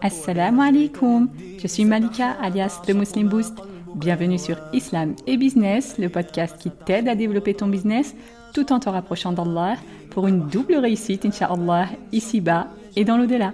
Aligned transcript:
Assalamu 0.00 0.62
alaikum, 0.62 1.28
je 1.58 1.66
suis 1.66 1.84
Malika 1.84 2.30
alias 2.40 2.80
le 2.88 2.94
Muslim 2.94 3.28
Boost. 3.28 3.58
Bienvenue 3.94 4.38
sur 4.38 4.56
Islam 4.72 5.14
et 5.26 5.36
Business, 5.36 5.98
le 5.98 6.08
podcast 6.08 6.56
qui 6.58 6.70
t'aide 6.70 7.08
à 7.08 7.14
développer 7.14 7.52
ton 7.52 7.66
business 7.66 8.14
tout 8.54 8.72
en 8.72 8.80
te 8.80 8.88
rapprochant 8.88 9.32
d'Allah 9.32 9.76
pour 10.08 10.28
une 10.28 10.46
double 10.48 10.76
réussite, 10.76 11.26
Inch'Allah, 11.26 11.88
ici-bas 12.10 12.68
et 12.96 13.04
dans 13.04 13.18
l'au-delà. 13.18 13.52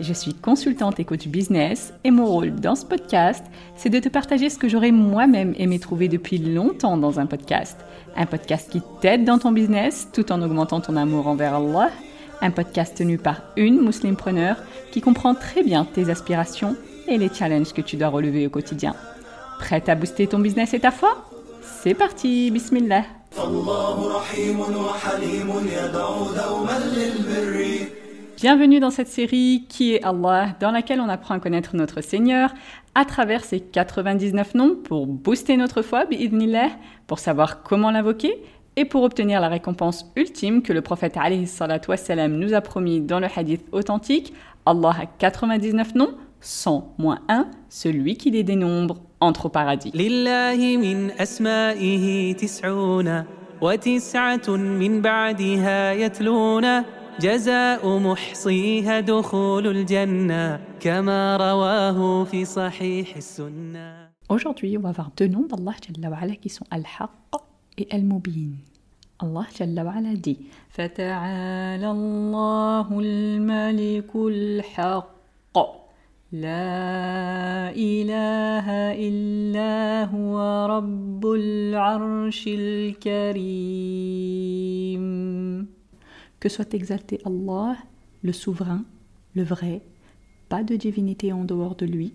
Je 0.00 0.12
suis 0.12 0.34
consultante 0.34 0.98
et 0.98 1.04
coach 1.04 1.28
business 1.28 1.94
et 2.02 2.10
mon 2.10 2.26
rôle 2.26 2.54
dans 2.56 2.74
ce 2.74 2.84
podcast, 2.84 3.44
c'est 3.76 3.90
de 3.90 4.00
te 4.00 4.08
partager 4.08 4.50
ce 4.50 4.58
que 4.58 4.68
j'aurais 4.68 4.90
moi-même 4.90 5.54
aimé 5.56 5.78
trouver 5.78 6.08
depuis 6.08 6.38
longtemps 6.38 6.96
dans 6.96 7.20
un 7.20 7.26
podcast. 7.26 7.78
Un 8.16 8.26
podcast 8.26 8.70
qui 8.70 8.82
t'aide 9.00 9.24
dans 9.24 9.38
ton 9.38 9.52
business 9.52 10.08
tout 10.12 10.32
en 10.32 10.42
augmentant 10.42 10.80
ton 10.80 10.96
amour 10.96 11.28
envers 11.28 11.54
Allah. 11.54 11.90
Un 12.40 12.50
podcast 12.50 12.96
tenu 12.96 13.18
par 13.18 13.42
une 13.56 13.80
musulmane 13.82 14.56
qui 14.90 15.00
comprend 15.00 15.34
très 15.34 15.62
bien 15.62 15.84
tes 15.84 16.10
aspirations 16.10 16.76
et 17.06 17.16
les 17.16 17.28
challenges 17.32 17.72
que 17.72 17.80
tu 17.80 17.96
dois 17.96 18.08
relever 18.08 18.46
au 18.46 18.50
quotidien. 18.50 18.94
Prête 19.60 19.88
à 19.88 19.94
booster 19.94 20.26
ton 20.26 20.40
business 20.40 20.74
et 20.74 20.80
ta 20.80 20.90
foi? 20.90 21.24
C'est 21.62 21.94
parti, 21.94 22.50
bismillah. 22.50 23.04
Bienvenue 28.36 28.80
dans 28.80 28.90
cette 28.90 29.08
série 29.08 29.64
Qui 29.68 29.94
est 29.94 30.02
Allah, 30.02 30.56
dans 30.58 30.72
laquelle 30.72 31.00
on 31.00 31.08
apprend 31.08 31.34
à 31.34 31.38
connaître 31.38 31.76
notre 31.76 32.00
Seigneur 32.00 32.52
à 32.96 33.04
travers 33.04 33.44
ses 33.44 33.60
99 33.60 34.54
noms 34.54 34.74
pour 34.74 35.06
booster 35.06 35.56
notre 35.56 35.82
foi, 35.82 36.04
bi'idnillah, 36.04 36.70
pour 37.06 37.20
savoir 37.20 37.62
comment 37.62 37.92
l'invoquer 37.92 38.42
et 38.76 38.84
pour 38.84 39.04
obtenir 39.04 39.40
la 39.40 39.48
récompense 39.48 40.10
ultime 40.16 40.62
que 40.62 40.72
le 40.72 40.82
prophète 40.82 41.16
wassalam, 41.16 42.32
nous 42.36 42.54
a 42.54 42.60
promis 42.60 43.00
dans 43.00 43.20
le 43.20 43.28
hadith 43.34 43.64
authentique. 43.70 44.34
Allah 44.66 44.94
a 45.02 45.06
99 45.06 45.94
noms, 45.94 46.14
100 46.40 46.94
moins 46.98 47.20
1, 47.28 47.46
celui 47.68 48.16
qui 48.16 48.32
les 48.32 48.42
dénombre 48.42 48.96
entre 49.20 49.46
au 49.46 49.48
paradis. 49.48 49.92
Aujourd'hui, 64.28 64.76
on 64.76 64.80
va 64.80 64.92
voir 64.92 65.10
deux 65.16 65.28
noms 65.28 65.46
d'Allah 65.46 65.74
qui 66.40 66.48
sont 66.48 66.64
Al-Haqq 66.70 67.10
et 67.78 67.86
Al-Mubin. 67.92 68.54
Allah 69.20 69.46
Jalla 69.56 69.84
wa 69.84 69.92
ala 69.92 70.14
dit 70.16 70.38
فتعالى 70.70 71.90
الله 71.90 73.00
الملك 73.00 74.10
الحق 74.16 75.56
لا 76.32 77.70
إله 77.70 78.66
إلا 78.98 80.04
هو 80.10 80.66
رب 80.66 81.26
العرش 81.26 82.44
الكريم 82.48 83.84
Que 86.44 86.50
soit 86.50 86.74
exalté 86.74 87.22
Allah, 87.24 87.74
le 88.22 88.32
souverain, 88.34 88.84
le 89.34 89.42
vrai, 89.42 89.80
pas 90.50 90.62
de 90.62 90.76
divinité 90.76 91.32
en 91.32 91.42
dehors 91.42 91.74
de 91.74 91.86
lui, 91.86 92.12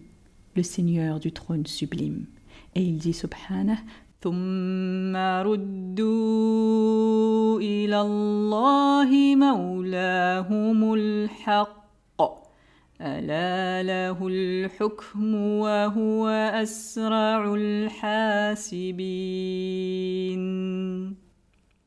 le 0.55 0.61
Seigneur 0.61 1.19
du 1.19 1.31
trône 1.31 1.65
sublime. 1.65 2.27
Et 2.75 2.83
il 2.83 2.99
dit 2.99 3.13
subhanah 3.13 3.79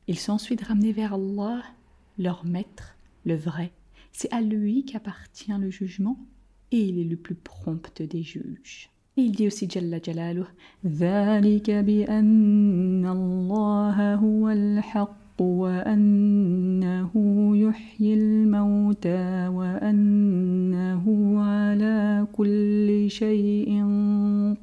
Ils 0.07 0.19
sont 0.19 0.33
ensuite 0.33 0.63
ramenés 0.63 0.91
vers 0.91 1.13
Allah 1.13 1.61
leur 2.18 2.44
maître, 2.44 2.96
le 3.24 3.36
vrai. 3.36 3.72
C'est 4.12 4.32
à 4.32 4.40
lui 4.40 4.84
qu'appartient 4.84 5.52
le 5.58 5.70
jugement 5.70 6.18
et 6.72 6.80
il 6.80 6.98
est 6.98 7.04
le 7.04 7.16
plus 7.16 7.34
prompt 7.34 8.02
des 8.02 8.22
juges. 8.22 8.90
Et 9.16 9.22
il 9.22 9.32
dit 9.32 9.46
aussi 9.46 9.68
Jalla 9.68 9.98
Jalaluh 10.00 10.46
ذلك 10.86 11.70
بأن 11.70 13.06
الله 13.06 14.14
هو 14.14 14.48
الحق 14.48 15.42
وأنه 15.42 17.10
يحيي 17.56 18.14
الموتى 18.14 19.48
وأنه 19.48 21.04
على 21.40 22.26
كل 22.32 23.10
شيء 23.10 23.84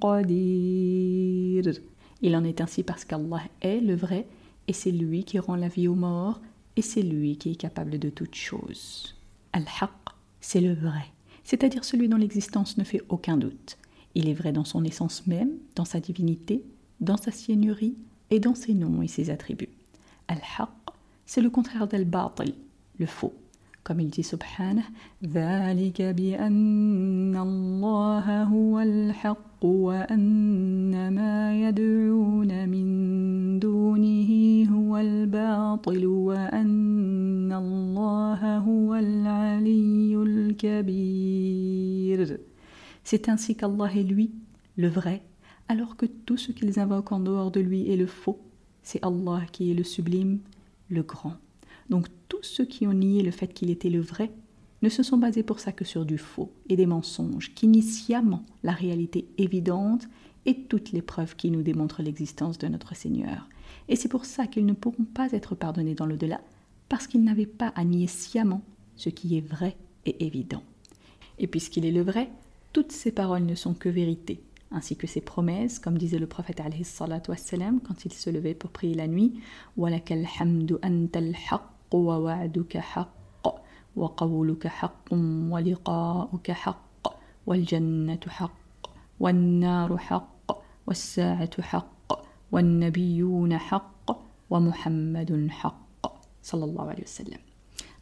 قدير 0.02 1.82
Il 2.22 2.36
en 2.36 2.44
est 2.44 2.62
ainsi 2.62 2.84
parce 2.84 3.04
qu'Allah 3.06 3.42
est 3.62 3.82
le 3.82 3.96
vrai 3.96 4.26
et 4.68 4.74
c'est 4.74 4.92
lui 4.92 5.24
qui 5.26 5.38
rend 5.38 5.56
la 5.56 5.68
vie 5.68 5.88
aux 5.88 5.96
morts 5.96 6.42
et 6.80 6.82
c'est 6.82 7.02
lui 7.02 7.38
qui 7.38 7.52
est 7.52 7.56
capable 7.56 8.00
de 8.00 8.10
toutes 8.10 8.36
choses. 8.36 9.16
Al-Haqq, 9.54 9.92
c'est 10.42 10.62
le 10.62 10.74
vrai, 10.74 11.06
c'est-à-dire 11.44 11.84
celui 11.84 12.10
dont 12.10 12.18
l'existence 12.18 12.78
ne 12.78 12.84
fait 12.84 13.02
aucun 13.10 13.38
doute. 13.38 13.78
Il 14.14 14.28
est 14.30 14.34
vrai 14.34 14.52
dans 14.52 14.66
son 14.66 14.84
essence 14.84 15.28
même, 15.28 15.52
dans 15.76 15.86
sa 15.86 16.00
divinité, 16.00 16.64
dans 17.00 17.18
sa 17.18 17.32
seigneurie 17.32 17.96
et 18.30 18.40
dans 18.40 18.56
ses 18.56 18.74
noms 18.74 19.02
et 19.02 19.08
ses 19.08 19.30
attributs. 19.30 19.70
Al-Haqq, 20.28 20.70
c'est 21.26 21.42
le 21.42 21.50
contraire 21.50 21.88
d'Al-Batil, 21.88 22.54
le 22.98 23.06
faux. 23.06 23.34
Comme 23.84 24.00
il 24.00 24.10
dit 24.10 24.24
subhanah, 24.24 24.90
ذلك 25.24 26.02
بأن 26.02 27.38
الله 27.38 28.44
هو 28.44 28.80
الحق 28.80 29.49
وأن 29.66 31.14
ما 31.14 31.62
يدعون 31.68 32.70
من 32.70 33.60
دونه 33.60 34.32
هو 34.72 34.98
الباطل 34.98 36.06
وأن 36.06 37.54
الله 37.54 38.58
هو 38.58 38.96
العلي 38.96 40.16
الكبير. 40.16 41.46
C'est 43.04 43.30
ainsi 43.30 43.56
qu'Allah 43.56 43.92
est 43.96 44.04
lui, 44.04 44.32
le 44.78 44.88
vrai, 44.88 45.22
alors 45.68 45.96
que 45.96 46.06
tout 46.06 46.38
ce 46.38 46.52
qu'ils 46.52 46.80
invoquent 46.80 47.12
en 47.12 47.20
dehors 47.20 47.52
de 47.52 47.60
lui 47.60 47.90
est 47.92 47.98
le 47.98 48.08
faux. 48.08 48.40
C'est 48.82 49.04
Allah 49.04 49.42
qui 49.52 49.72
est 49.72 49.76
le 49.76 49.84
sublime, 49.84 50.40
le 50.90 51.04
grand. 51.04 51.36
Donc 51.90 52.08
tous 52.30 52.44
ceux 52.44 52.66
qui 52.66 52.88
ont 52.88 52.94
nié 52.94 53.24
le 53.24 53.32
fait 53.32 53.48
qu'il 53.54 53.70
était 53.70 53.90
le 53.90 54.02
vrai 54.02 54.32
ne 54.83 54.89
se 54.89 55.03
sont 55.03 55.19
basés 55.19 55.43
pour 55.43 55.61
ça 55.61 55.73
que 55.73 55.85
sur 55.85 56.05
du 56.05 56.19
faux 56.19 56.53
et 56.69 56.77
des 56.77 56.87
mensonges 56.87 57.55
qui 57.55 57.69
nient 57.69 57.83
sciemment 57.83 58.45
la 58.63 58.73
réalité 58.73 59.29
évidente 59.39 60.09
et 60.47 60.63
toutes 60.65 60.93
les 60.93 61.03
preuves 61.03 61.37
qui 61.37 61.51
nous 61.51 61.63
démontrent 61.63 62.03
l'existence 62.03 62.59
de 62.59 62.69
notre 62.69 62.97
Seigneur. 62.97 63.49
Et 63.89 63.97
c'est 63.97 64.09
pour 64.09 64.25
ça 64.25 64.47
qu'ils 64.47 64.67
ne 64.67 64.73
pourront 64.73 65.05
pas 65.05 65.33
être 65.33 65.55
pardonnés 65.55 65.95
dans 65.95 66.07
l'au-delà, 66.07 66.41
parce 66.89 67.07
qu'ils 67.07 67.25
n'avaient 67.25 67.47
pas 67.47 67.73
à 67.77 67.85
nier 67.85 68.07
sciemment 68.07 68.63
ce 68.97 69.11
qui 69.11 69.37
est 69.37 69.47
vrai 69.47 69.77
et 70.07 70.25
évident. 70.25 70.63
Et 71.39 71.47
puisqu'il 71.47 71.85
est 71.85 71.93
le 71.93 72.03
vrai, 72.03 72.31
toutes 72.73 72.93
ces 72.93 73.13
paroles 73.13 73.45
ne 73.45 73.55
sont 73.55 73.75
que 73.75 73.89
vérité, 73.89 74.43
ainsi 74.71 74.97
que 74.97 75.07
ses 75.07 75.21
promesses, 75.21 75.79
comme 75.79 75.99
disait 75.99 76.19
le 76.19 76.27
prophète 76.27 76.63
wassalam, 77.29 77.81
quand 77.81 78.05
il 78.05 78.13
se 78.13 78.31
levait 78.31 78.55
pour 78.55 78.71
prier 78.71 78.95
la 78.95 79.09
nuit, 79.09 79.41
«wa 79.77 79.91
وقولك 83.96 84.68
حق 84.68 85.14
ولقاؤك 85.52 86.52
حق 86.52 87.08
والجنة 87.46 88.20
حق 88.28 88.90
والنار 89.20 89.98
حق 89.98 90.64
والساعة 90.88 91.62
حق 91.62 92.26
والنبيون 92.52 93.58
حق 93.58 94.12
ومحمد 94.50 95.48
حق 95.50 96.08
صلى 96.42 96.66
الله 96.66 96.90
عليه 96.90 97.04
وسلم 97.04 97.40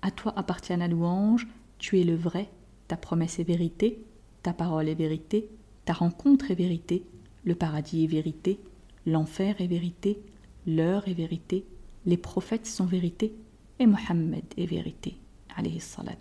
À 0.06 0.12
toi 0.12 0.34
appartient 0.36 0.76
la 0.76 0.90
louange, 0.90 1.48
tu 1.80 1.98
es 1.98 2.04
le 2.04 2.16
vrai, 2.16 2.50
ta 2.90 2.98
promesse 2.98 3.40
est 3.40 3.46
vérité, 3.46 4.04
ta 4.42 4.52
parole 4.52 4.90
est 4.90 4.96
vérité, 4.96 5.50
ta 5.86 5.94
rencontre 5.94 6.52
est 6.52 6.56
vérité, 6.56 7.06
le 7.46 7.56
paradis 7.56 8.04
est 8.04 8.08
vérité, 8.08 8.60
l'enfer 9.06 9.56
est 9.62 9.68
vérité, 9.68 10.22
l'heure 10.68 11.08
est 11.08 11.14
vérité, 11.14 11.66
les 12.06 12.18
prophètes 12.18 12.66
sont 12.66 12.86
vérité, 12.86 13.34
et 13.80 13.88
Mohammed 13.88 14.44
est 14.58 14.66
vérité, 14.66 15.16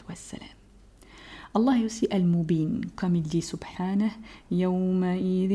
Wassalam. 0.08 0.48
Allah 1.56 1.78
est 1.80 1.86
aussi 1.86 2.08
Al-Mubin, 2.12 2.82
comme 2.96 3.16
il 3.16 3.24
dit 3.24 3.42
subhanah, 3.42 4.12
يومئذ 4.52 5.52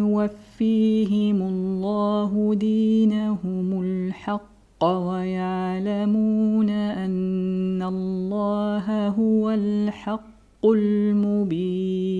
يوفيهم 0.00 1.42
الله 1.42 2.54
دينهم 2.54 3.82
الحق 3.82 4.84
ويعلمون 4.84 6.70
أن 6.70 7.82
الله 7.82 9.08
هو 9.08 9.50
الحق 9.50 10.64
المبين. 10.64 12.16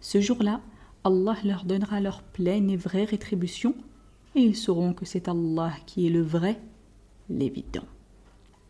Ce 0.00 0.20
jour-là, 0.20 0.60
Allah 1.04 1.36
leur 1.44 1.64
donnera 1.64 2.00
leur 2.00 2.22
pleine 2.22 2.70
et 2.70 2.76
vraie 2.76 3.04
rétribution 3.04 3.74
et 4.34 4.40
ils 4.40 4.56
sauront 4.56 4.92
que 4.94 5.04
c'est 5.04 5.28
Allah 5.28 5.72
qui 5.86 6.06
est 6.06 6.10
le 6.10 6.22
vrai 6.22 6.60
l'évident. 7.28 7.84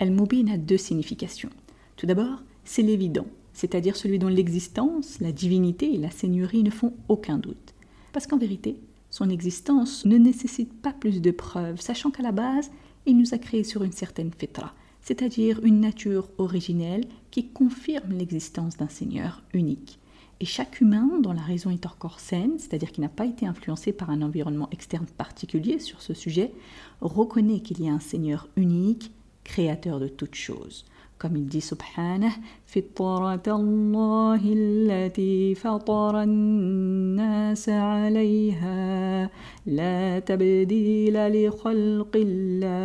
Al-Mubin 0.00 0.47
a 0.53 0.56
deux 0.56 0.77
significations. 0.77 1.50
Tout 1.97 2.06
d'abord, 2.06 2.43
c'est 2.65 2.83
l'évident, 2.83 3.27
c'est-à-dire 3.53 3.97
celui 3.97 4.19
dont 4.19 4.29
l'existence, 4.29 5.19
la 5.21 5.33
divinité 5.33 5.93
et 5.93 5.99
la 5.99 6.11
seigneurie 6.11 6.62
ne 6.62 6.71
font 6.71 6.95
aucun 7.09 7.39
doute. 7.39 7.75
Parce 8.12 8.27
qu'en 8.27 8.39
vérité, 8.39 8.77
son 9.11 9.29
existence 9.29 10.05
ne 10.05 10.17
nécessite 10.17 10.73
pas 10.73 10.93
plus 10.93 11.21
de 11.21 11.31
preuves, 11.31 11.81
sachant 11.81 12.11
qu'à 12.11 12.23
la 12.23 12.33
base, 12.33 12.71
il 13.06 13.17
nous 13.17 13.35
a 13.35 13.39
créés 13.39 13.65
sur 13.65 13.83
une 13.83 13.93
certaine 13.93 14.31
fitra, 14.31 14.73
c'est-à-dire 15.03 15.65
une 15.65 15.81
nature 15.81 16.29
originelle 16.39 17.05
qui 17.31 17.49
confirme 17.49 18.12
l'existence 18.12 18.77
d'un 18.77 18.89
Seigneur 18.89 19.43
unique. 19.53 19.99
Et 20.41 20.45
chaque 20.45 20.81
humain, 20.81 21.19
dont 21.21 21.33
la 21.33 21.43
raison 21.43 21.71
est 21.71 21.87
encore 21.87 22.21
saine, 22.21 22.59
c'est-à-dire 22.59 22.93
qui 22.93 23.00
n'a 23.00 23.09
pas 23.09 23.27
été 23.27 23.45
influencé 23.45 23.91
par 23.93 24.11
un 24.11 24.23
environnement 24.23 24.69
externe 24.71 25.06
particulier 25.06 25.81
sur 25.81 26.00
ce 26.00 26.15
sujet, 26.15 26.53
reconnaît 27.00 27.61
qu'il 27.61 27.83
y 27.83 27.89
a 27.89 27.93
un 27.93 27.99
Seigneur 27.99 28.49
unique, 28.55 29.11
créateur 29.49 29.97
de 29.99 30.09
toutes 30.09 30.35
choses. 30.35 30.85
Comme 31.19 31.37
il 31.37 31.47
dit 31.47 31.61
subhanah, 31.61 32.29
la 41.17 42.85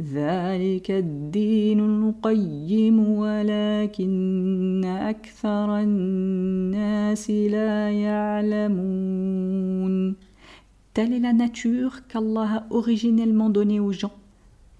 ذلك 0.00 0.90
الدين 0.90 1.80
القيم 1.80 2.98
ولكن 3.08 4.84
أكثر 4.84 5.78
الناس 5.78 7.30
لا 7.30 7.90
يعلمون 7.90 9.40
Telle 10.92 11.12
est 11.12 11.20
la 11.20 11.32
nature 11.32 12.08
qu'Allah 12.08 12.48
a 12.56 12.66
originellement 12.70 13.48
donnée 13.48 13.78
aux 13.78 13.92
gens. 13.92 14.10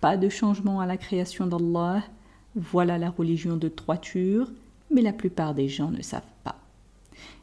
Pas 0.02 0.18
de 0.18 0.30
changement 0.30 0.80
à 0.80 0.86
la 0.86 0.98
création 0.98 1.48
d'Allah. 1.48 2.04
Voilà 2.56 2.98
la 2.98 3.10
religion 3.10 3.58
de 3.58 3.70
droiture, 3.70 4.52
mais 4.92 5.02
la 5.02 5.14
plupart 5.14 5.54
des 5.54 5.68
gens 5.68 5.92
ne 5.92 6.02
savent 6.02 6.22
pas. 6.44 6.56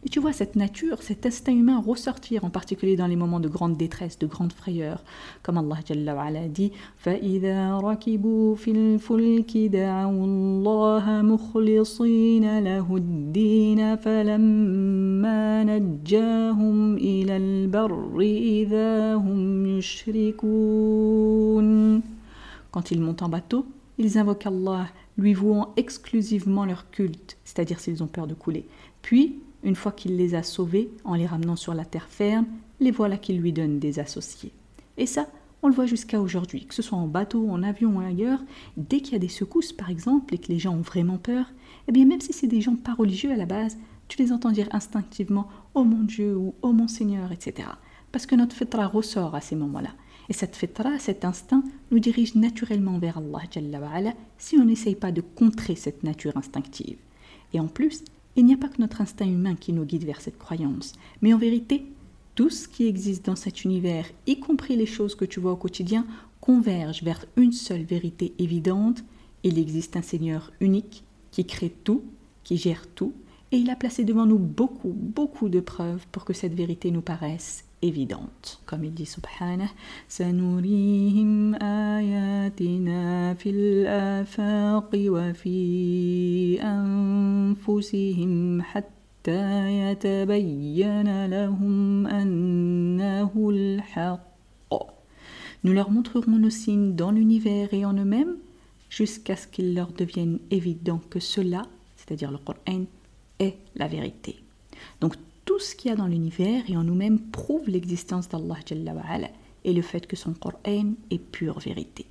Et 0.05 0.09
tu 0.09 0.19
vois 0.19 0.32
cette 0.32 0.56
nature, 0.56 1.00
cet 1.03 1.26
instinct 1.26 1.53
humain 1.53 1.81
ressortir, 1.81 2.44
en 2.44 2.50
particulier 2.50 2.97
dans 2.97 3.06
les 3.06 3.14
moments 3.14 3.38
de 3.41 3.49
grande 3.49 3.76
détresse, 3.76 4.19
de 4.19 4.26
grande 4.26 4.53
frayeur. 4.53 5.05
Comme 5.43 5.59
Allah 5.59 5.79
Jalla 5.87 6.14
wa 6.17 6.25
ala 6.25 6.49
dit 6.49 6.73
فَإِذَا 6.99 7.79
رَكِبُوا 7.79 8.56
فِي 8.56 8.70
الْفُلْكِ 8.70 9.56
دَعَوُا 9.56 10.25
اللَّهَ 10.25 11.23
مُخْلِصِينَ 11.23 12.59
لَهُ 12.59 12.97
الدِّينَ 12.97 13.97
فَلَمَّا 13.97 15.64
نَجَّاهُمْ 15.64 16.97
إِلَى 16.97 17.37
الْبَرِّ 17.37 18.20
إِذَا 18.61 19.14
هُمْ 19.14 19.67
يُشْرِكُونَ 19.79 21.69
quand 22.77 22.91
ils 22.91 23.01
montent 23.01 23.24
en 23.24 23.29
bateau, 23.29 23.65
ils 23.97 24.19
invoquent 24.19 24.45
Allah, 24.45 24.89
lui 25.18 25.33
vouant 25.33 25.74
exclusivement 25.77 26.63
leur 26.63 26.91
culte, 26.91 27.39
c'est-à-dire 27.44 27.79
s'ils 27.79 28.03
ont 28.03 28.07
peur 28.07 28.27
de 28.27 28.35
couler. 28.35 28.68
Puis, 29.01 29.39
une 29.63 29.74
fois 29.74 29.91
qu'il 29.91 30.15
les 30.15 30.35
a 30.35 30.44
sauvés 30.44 30.91
en 31.03 31.15
les 31.15 31.25
ramenant 31.25 31.56
sur 31.56 31.74
la 31.74 31.85
terre 31.85 32.06
ferme, 32.07 32.45
les 32.79 32.91
voilà 32.91 33.18
qu'il 33.18 33.39
lui 33.39 33.51
donne 33.51 33.79
des 33.79 33.97
associés. 33.97 34.51
Et 34.95 35.07
ça, 35.07 35.25
on 35.63 35.69
le 35.69 35.74
voit 35.74 35.88
jusqu'à 35.88 36.21
aujourd'hui, 36.21 36.68
que 36.68 36.75
ce 36.75 36.83
soit 36.83 37.00
en 37.00 37.07
bateau, 37.07 37.50
en 37.50 37.63
avion 37.63 37.97
ou 37.97 38.00
ailleurs, 38.00 38.44
dès 38.77 39.00
qu'il 39.00 39.13
y 39.13 39.15
a 39.15 39.19
des 39.19 39.27
secousses 39.27 39.74
par 39.74 39.89
exemple 39.89 40.35
et 40.35 40.38
que 40.38 40.50
les 40.50 40.59
gens 40.59 40.75
ont 40.75 40.81
vraiment 40.81 41.18
peur, 41.18 41.47
eh 41.88 41.91
bien 41.91 42.06
même 42.06 42.21
si 42.21 42.31
c'est 42.31 42.45
des 42.45 42.62
gens 42.62 42.75
pas 42.75 42.94
religieux 42.94 43.31
à 43.31 43.38
la 43.38 43.47
base, 43.47 43.79
tu 44.07 44.19
les 44.19 44.31
entends 44.31 44.51
dire 44.51 44.69
instinctivement 44.69 45.50
Oh 45.74 45.83
mon 45.83 46.03
Dieu 46.03 46.38
ou 46.38 46.53
Oh 46.62 46.74
mon 46.74 46.88
Seigneur, 46.88 47.31
etc. 47.31 47.69
Parce 48.12 48.27
que 48.27 48.35
notre 48.35 48.56
fitra 48.56 48.85
ressort 48.85 49.33
à 49.33 49.41
ces 49.41 49.56
moments-là. 49.56 49.95
Et 50.29 50.33
cette 50.33 50.56
fitra, 50.56 51.00
cet 51.00 51.24
instinct, 51.25 51.63
nous 51.91 52.00
dirige 52.00 52.35
naturellement 52.35 53.00
vers 53.00 53.18
Allah 53.18 54.13
si 54.38 54.57
on 54.57 54.65
n'essaye 54.65 54.95
pas 54.95 55.12
de 55.12 55.21
contrer 55.21 55.75
cette 55.75 56.03
nature 56.03 56.35
instinctive. 56.35 56.97
Et 57.53 57.59
en 57.59 57.68
plus, 57.68 58.03
il 58.35 58.45
n'y 58.45 58.53
a 58.53 58.57
pas 58.57 58.68
que 58.68 58.81
notre 58.81 59.01
instinct 59.01 59.25
humain 59.25 59.56
qui 59.56 59.74
nous 59.74 59.85
guide 59.85 60.06
vers 60.06 60.21
cette 60.21 60.38
croyance, 60.38 60.94
mais 61.21 61.33
en 61.33 61.38
vérité, 61.38 61.85
tout 62.35 62.50
ce 62.50 62.68
qui 62.68 62.85
existe 62.85 63.25
dans 63.25 63.35
cet 63.35 63.63
univers, 63.63 64.06
y 64.27 64.39
compris 64.39 64.75
les 64.75 64.85
choses 64.85 65.15
que 65.15 65.25
tu 65.25 65.39
vois 65.39 65.53
au 65.53 65.57
quotidien, 65.57 66.06
converge 66.39 67.01
vers 67.01 67.25
une 67.35 67.51
seule 67.51 67.83
vérité 67.83 68.33
évidente. 68.38 69.03
Il 69.44 69.57
existe 69.57 69.97
un 69.97 70.03
Seigneur 70.03 70.51
unique 70.59 71.03
qui 71.31 71.45
crée 71.45 71.74
tout, 71.83 72.03
qui 72.44 72.57
gère 72.57 72.85
tout, 72.88 73.13
et 73.51 73.57
il 73.57 73.69
a 73.69 73.75
placé 73.75 74.03
devant 74.03 74.25
nous 74.25 74.38
beaucoup, 74.38 74.94
beaucoup 74.94 75.50
de 75.50 75.62
preuves 75.62 76.06
pour 76.12 76.25
que 76.25 76.33
cette 76.33 76.53
vérité 76.53 76.91
nous 76.91 77.01
paraisse 77.01 77.63
évidente. 77.82 78.61
Comme 78.67 78.85
il 78.85 78.94
dit 78.94 79.06
subhanah, 79.06 79.70
سنريهم 80.09 81.55
آياتنا 81.55 83.35
في 83.35 83.50
الآفاق 83.50 84.91
وفي 84.94 86.62
أنفسهم 86.62 88.62
حتى 88.62 89.79
يتبين 89.81 91.26
لهم 91.26 92.06
أنه 92.06 93.50
الحق. 93.50 94.32
Nous 95.64 95.73
leur 95.73 95.91
montrerons 95.91 96.38
nos 96.38 96.50
signes 96.50 96.97
dans 96.97 97.12
l'univers 97.12 97.73
et 97.73 97.85
en 97.85 97.94
eux-mêmes 97.94 98.37
jusqu'à 98.91 99.37
ce 99.37 99.47
qu'il 99.47 99.75
leur 99.75 99.93
devienne 99.93 100.41
évident 100.50 101.00
que 101.09 101.20
cela, 101.20 101.62
c'est-à-dire 101.97 102.32
le 102.32 102.38
Coran, 102.38 102.85
est 103.38 103.56
la 103.76 103.87
vérité. 103.87 104.43
Donc 105.00 105.14
tout 105.48 105.60
ce 105.60 105.76
qu'il 105.76 105.90
y 105.90 105.94
a 105.94 105.96
dans 105.96 106.08
l'univers 106.08 106.64
et 106.68 106.76
en 106.76 106.84
nous-mêmes 106.84 107.20
prouve 107.20 107.70
l'existence 107.70 108.28
d'Allah 108.28 108.60
et 109.64 109.74
le 109.74 109.82
fait 109.82 110.06
que 110.06 110.18
son 110.18 110.34
Coran 110.34 110.92
est 111.10 111.18
pure 111.18 111.60
vérité. 111.60 112.06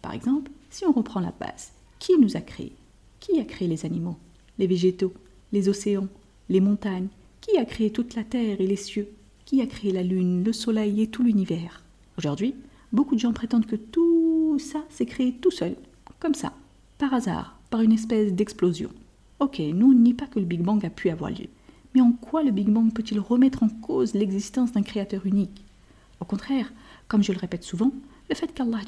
Par 0.00 0.14
exemple, 0.14 0.52
si 0.70 0.86
on 0.86 0.92
reprend 0.92 1.18
la 1.18 1.34
base, 1.38 1.72
qui 1.98 2.16
nous 2.16 2.36
a 2.36 2.40
créés? 2.40 2.72
Qui 3.18 3.40
a 3.40 3.44
créé 3.44 3.66
les 3.66 3.84
animaux, 3.84 4.16
les 4.56 4.68
végétaux, 4.68 5.12
les 5.52 5.68
océans, 5.68 6.06
les 6.48 6.60
montagnes? 6.60 7.08
Qui 7.40 7.58
a 7.58 7.64
créé 7.64 7.90
toute 7.90 8.14
la 8.14 8.22
terre 8.22 8.60
et 8.60 8.66
les 8.68 8.76
cieux? 8.76 9.08
Qui 9.46 9.60
a 9.62 9.66
créé 9.66 9.90
la 9.90 10.04
lune, 10.04 10.44
le 10.44 10.52
soleil 10.52 11.02
et 11.02 11.08
tout 11.08 11.24
l'univers? 11.24 11.82
Aujourd'hui, 12.18 12.54
beaucoup 12.92 13.16
de 13.16 13.20
gens 13.20 13.32
prétendent 13.32 13.66
que 13.66 13.74
tout 13.74 14.60
ça 14.60 14.84
s'est 14.90 15.06
créé 15.06 15.32
tout 15.32 15.50
seul, 15.50 15.74
comme 16.20 16.34
ça, 16.34 16.52
par 16.98 17.14
hasard, 17.14 17.58
par 17.68 17.80
une 17.80 17.92
espèce 17.92 18.32
d'explosion. 18.32 18.90
Ok, 19.40 19.58
nous 19.58 19.90
on 19.90 19.94
nie 19.94 20.14
pas 20.14 20.28
que 20.28 20.38
le 20.38 20.44
Big 20.44 20.62
Bang 20.62 20.84
a 20.84 20.90
pu 20.90 21.10
avoir 21.10 21.30
lieu. 21.30 21.48
Mais 21.94 22.00
en 22.00 22.12
quoi 22.12 22.42
le 22.42 22.50
Big 22.50 22.68
Bang 22.68 22.92
peut-il 22.92 23.18
remettre 23.18 23.62
en 23.62 23.68
cause 23.68 24.14
l'existence 24.14 24.72
d'un 24.72 24.82
créateur 24.82 25.26
unique? 25.26 25.64
Au 26.20 26.24
contraire, 26.24 26.72
comme 27.08 27.22
je 27.22 27.32
le 27.32 27.38
répète 27.38 27.64
souvent, 27.64 27.92
le 28.28 28.34
fait 28.34 28.52
qu'Allah 28.54 28.80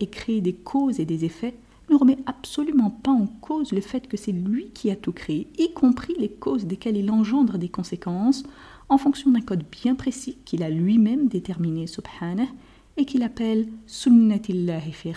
ait 0.00 0.06
créé 0.06 0.40
des 0.40 0.54
causes 0.54 0.98
et 0.98 1.04
des 1.04 1.24
effets 1.24 1.54
ne 1.90 1.96
remet 1.96 2.18
absolument 2.26 2.90
pas 2.90 3.10
en 3.10 3.26
cause 3.26 3.72
le 3.72 3.80
fait 3.80 4.08
que 4.08 4.16
c'est 4.16 4.32
lui 4.32 4.70
qui 4.70 4.90
a 4.90 4.96
tout 4.96 5.12
créé, 5.12 5.48
y 5.58 5.72
compris 5.72 6.14
les 6.18 6.30
causes 6.30 6.66
desquelles 6.66 6.96
il 6.96 7.10
engendre 7.10 7.58
des 7.58 7.68
conséquences, 7.68 8.44
en 8.88 8.98
fonction 8.98 9.30
d'un 9.30 9.40
code 9.40 9.64
bien 9.70 9.94
précis 9.94 10.38
qu'il 10.44 10.62
a 10.62 10.70
lui-même 10.70 11.28
déterminé, 11.28 11.86
subhanah, 11.86 12.48
et 12.96 13.04
qu'il 13.04 13.22
appelle 13.22 13.68
sunnatillahi 13.86 14.92
fi 14.92 15.12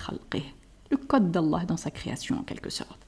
le 0.91 0.97
code 0.97 1.31
d'Allah 1.31 1.65
dans 1.65 1.77
sa 1.77 1.91
création 1.91 2.39
en 2.39 2.43
quelque 2.43 2.69
sorte. 2.69 2.99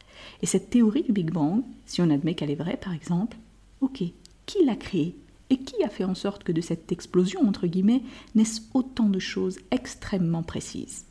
Et 0.42 0.46
cette 0.46 0.70
théorie 0.70 1.04
du 1.04 1.14
Big 1.14 1.32
Bang, 1.32 1.64
si 1.86 2.02
on 2.02 2.10
admet 2.10 2.34
qu'elle 2.34 2.52
est 2.52 2.56
vraie 2.56 2.78
par 2.78 2.94
exemple, 2.94 3.38
Ok, 3.82 4.04
qui 4.46 4.66
l'a 4.66 4.76
créé 4.76 5.16
Et 5.50 5.58
qui 5.58 5.84
a 5.84 5.90
fait 5.90 6.04
en 6.04 6.16
sorte 6.16 6.44
que 6.44 6.52
de 6.52 6.62
cette 6.62 6.92
explosion, 6.92 7.48
entre 7.48 7.68
guillemets, 7.68 8.04
naissent 8.36 8.68
autant 8.74 9.08
de 9.08 9.20
choses 9.20 9.60
extrêmement 9.72 10.44
précises? 10.44 11.06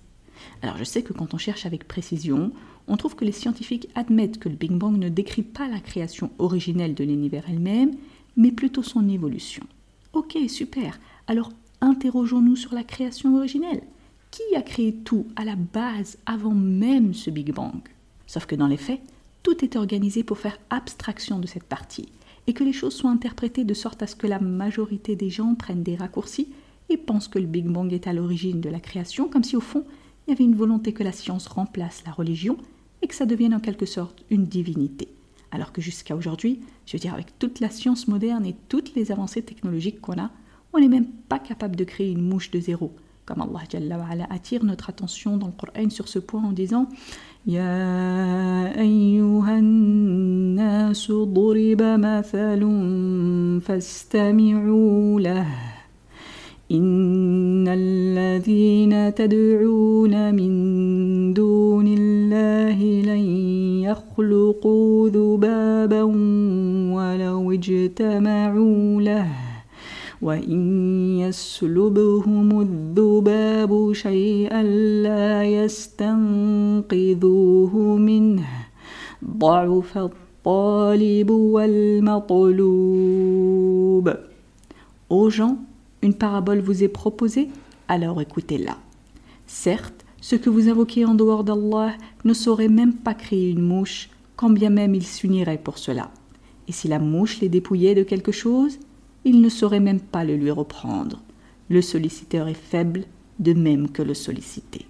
Alors 0.63 0.77
je 0.77 0.85
sais 0.85 1.03
que 1.03 1.13
quand 1.13 1.33
on 1.33 1.39
cherche 1.39 1.65
avec 1.65 1.89
précision, 1.89 2.53
on 2.89 2.97
trouve 2.97 3.17
que 3.17 3.25
les 3.25 3.33
scientifiques 3.33 3.89
admettent 3.95 4.39
que 4.39 4.49
le 4.49 4.57
Big 4.57 4.73
Bang 4.73 4.97
ne 4.97 5.09
décrit 5.09 5.43
pas 5.43 5.69
la 5.69 5.81
création 5.81 6.31
originelle 6.39 6.95
de 6.95 7.05
l'univers 7.05 7.45
elle-même, 7.49 7.97
mais 8.37 8.53
plutôt 8.53 8.83
son 8.83 9.09
évolution. 9.09 9.65
Ok, 10.13 10.37
super. 10.49 10.99
Alors 11.27 11.51
interrogeons-nous 11.81 12.57
sur 12.57 12.75
la 12.75 12.85
création 12.85 13.37
originelle. 13.37 13.83
Qui 14.31 14.57
a 14.57 14.63
créé 14.63 14.93
tout 14.93 15.27
à 15.37 15.45
la 15.45 15.57
base 15.57 16.19
avant 16.27 16.55
même 16.55 17.15
ce 17.15 17.31
Big 17.31 17.53
Bang? 17.53 17.81
Sauf 18.27 18.47
que 18.47 18.55
dans 18.55 18.67
les 18.67 18.77
faits, 18.77 19.01
tout 19.43 19.65
est 19.65 19.77
organisé 19.77 20.25
pour 20.25 20.39
faire 20.39 20.59
abstraction 20.69 21.39
de 21.39 21.47
cette 21.47 21.65
partie 21.65 22.09
et 22.47 22.53
que 22.53 22.65
les 22.65 22.73
choses 22.73 22.95
soient 22.95 23.11
interprétées 23.11 23.65
de 23.65 23.75
sorte 23.75 24.03
à 24.03 24.07
ce 24.07 24.17
que 24.17 24.27
la 24.27 24.39
majorité 24.39 25.17
des 25.17 25.31
gens 25.31 25.55
prennent 25.55 25.83
des 25.83 25.97
raccourcis 25.97 26.49
et 26.89 26.97
pensent 26.97 27.29
que 27.29 27.39
le 27.39 27.47
Big 27.47 27.67
Bang 27.67 27.93
est 27.93 28.07
à 28.07 28.13
l'origine 28.13 28.61
de 28.61 28.71
la 28.71 28.81
création, 28.81 29.29
comme 29.29 29.45
si 29.45 29.57
au 29.57 29.61
fond 29.61 29.85
il 30.27 30.31
y 30.31 30.35
avait 30.35 30.45
une 30.45 30.57
volonté 30.57 30.93
que 30.93 31.05
la 31.05 31.13
science 31.13 31.47
remplace 31.47 32.03
la 32.05 32.13
religion 32.13 32.57
et 33.03 33.07
que 33.07 33.15
ça 33.15 33.27
devienne 33.27 33.55
en 33.55 33.61
quelque 33.61 33.87
sorte 33.87 34.25
une 34.31 34.45
divinité. 34.45 35.09
Alors 35.53 35.73
que 35.73 35.81
jusqu'à 35.81 36.17
aujourd'hui, 36.17 36.61
je 36.87 36.93
veux 36.93 37.01
dire 37.01 37.15
avec 37.15 37.39
toute 37.39 37.61
la 37.61 37.71
science 37.71 38.09
moderne 38.09 38.45
et 38.45 38.57
toutes 38.69 38.95
les 38.95 39.13
avancées 39.13 39.43
technologiques 39.43 40.01
qu'on 40.01 40.21
a, 40.21 40.31
on 40.73 40.81
n'est 40.81 40.89
même 40.89 41.07
pas 41.07 41.39
capable 41.39 41.77
de 41.77 41.85
créer 41.85 42.11
une 42.11 42.29
mouche 42.29 42.51
de 42.51 42.61
zéro. 42.61 42.93
Comme 43.27 43.43
Allah 43.43 44.27
attire 44.31 44.65
notre 44.65 44.89
attention 44.89 45.37
dans 45.37 45.49
le 45.49 45.53
Coran 45.53 45.91
sur 45.91 46.09
ce 46.09 46.19
point 46.19 46.43
en 46.43 46.53
disant 46.53 46.87
يا 47.47 48.81
أيها 48.81 49.59
الناس 49.59 51.13
ضرب 51.13 51.83
مثل 51.83 52.63
فاستمعوا 53.61 55.21
له 55.21 55.47
إن 56.73 57.69
الذين 57.69 59.15
تدعون 59.15 60.35
من 60.35 61.35
دون 61.35 61.87
يخلقوا 63.87 65.09
ذبابا 65.09 66.03
ولو 66.97 67.53
اجتمعوا 67.53 69.03
له 69.03 69.46
وإن 70.22 70.62
يسلبهم 71.20 72.62
الذباب 72.62 73.94
شيئا 73.94 74.64
لا 75.04 75.44
يستنقذوه 75.44 76.96
منه 77.98 78.48
ضعف 79.26 79.98
الطالب 79.98 81.30
والمطلوب 81.32 82.62
Aux 85.10 85.30
gens, 85.30 85.58
une 86.02 86.14
parabole 86.14 86.62
vous 86.62 86.84
est 86.84 86.88
proposée, 86.88 87.50
alors 87.90 88.22
écoutez-la. 88.22 88.78
Certes, 89.46 90.06
ceux 90.22 90.38
que 90.38 90.50
vous 90.50 90.70
invoquez 90.70 91.04
en 91.04 91.16
dehors 91.16 91.44
d'Allah 91.44 91.92
ne 92.24 92.34
sauraient 92.34 92.70
même 92.70 92.94
pas 92.94 93.14
créer 93.14 93.50
une 93.50 93.62
mouche, 93.62 94.10
quand 94.38 94.50
bien 94.50 94.70
même 94.70 94.96
ils 94.96 95.06
s'uniraient 95.06 95.58
pour 95.58 95.78
cela. 95.78 96.10
Et 96.70 96.72
si 96.72 96.88
la 96.88 97.00
mouche 97.00 97.42
les 97.42 97.50
dépouillait 97.50 97.96
de 97.96 98.04
quelque 98.04 98.32
chose, 98.32 98.80
ils 99.27 99.41
ne 99.41 99.49
sauraient 99.49 99.81
même 99.81 100.01
pas 100.01 100.25
le 100.25 100.37
lui 100.37 100.53
reprendre. 100.53 101.21
Le 101.69 101.83
solliciteur 101.83 102.47
est 102.47 102.55
faible, 102.55 103.07
de 103.41 103.55
même 103.55 103.91
que 103.91 104.01
le 104.01 104.15
sollicité. 104.15 104.87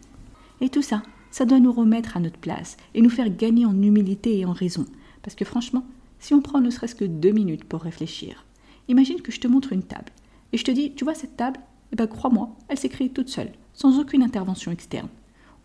Et 0.61 0.69
tout 0.69 0.83
ça, 0.83 1.03
ça 1.31 1.47
doit 1.47 1.59
nous 1.59 1.73
remettre 1.73 2.19
à 2.19 2.21
notre 2.21 2.39
place 2.39 2.77
et 2.95 3.01
nous 3.01 3.09
faire 3.09 3.35
gagner 3.35 3.65
en 3.65 3.81
humilité 3.81 4.39
et 4.39 4.45
en 4.45 4.53
raison. 4.53 4.85
Parce 5.23 5.35
que 5.35 5.47
franchement, 5.47 5.87
si 6.19 6.35
on 6.35 6.43
prend 6.43 6.61
ne 6.61 6.69
serait-ce 6.69 6.95
que 6.95 7.07
deux 7.07 7.31
minutes 7.31 7.65
pour 7.65 7.81
réfléchir, 7.81 8.45
imagine 8.89 9.23
que 9.23 9.33
je 9.33 9.41
te 9.41 9.49
montre 9.49 9.73
une 9.73 9.83
table 9.83 10.13
et 10.53 10.59
je 10.59 10.65
te 10.65 10.71
dis, 10.71 10.93
tu 10.95 11.05
vois 11.05 11.15
cette 11.15 11.39
table? 11.39 11.59
Eh 11.93 11.97
bien, 11.97 12.07
crois-moi, 12.07 12.55
elle 12.69 12.79
s'est 12.79 12.91
créée 12.91 13.09
toute 13.09 13.31
seule, 13.31 13.53
sans 13.73 13.99
aucune 13.99 14.23
intervention 14.23 14.71
externe. 14.71 15.09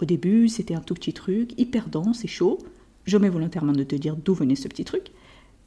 Au 0.02 0.06
début, 0.06 0.48
c'était 0.48 0.76
un 0.76 0.82
tout 0.82 0.94
petit 0.94 1.12
truc, 1.12 1.60
hyper 1.60 1.90
dense 1.90 2.24
et 2.24 2.30
chaud. 2.30 2.58
Je 3.04 3.18
mets 3.18 3.28
volontairement 3.28 3.74
de 3.74 3.84
te 3.84 3.96
dire 3.96 4.16
d'où 4.16 4.34
venait 4.34 4.56
ce 4.56 4.70
petit 4.70 4.86
truc. 4.86 5.12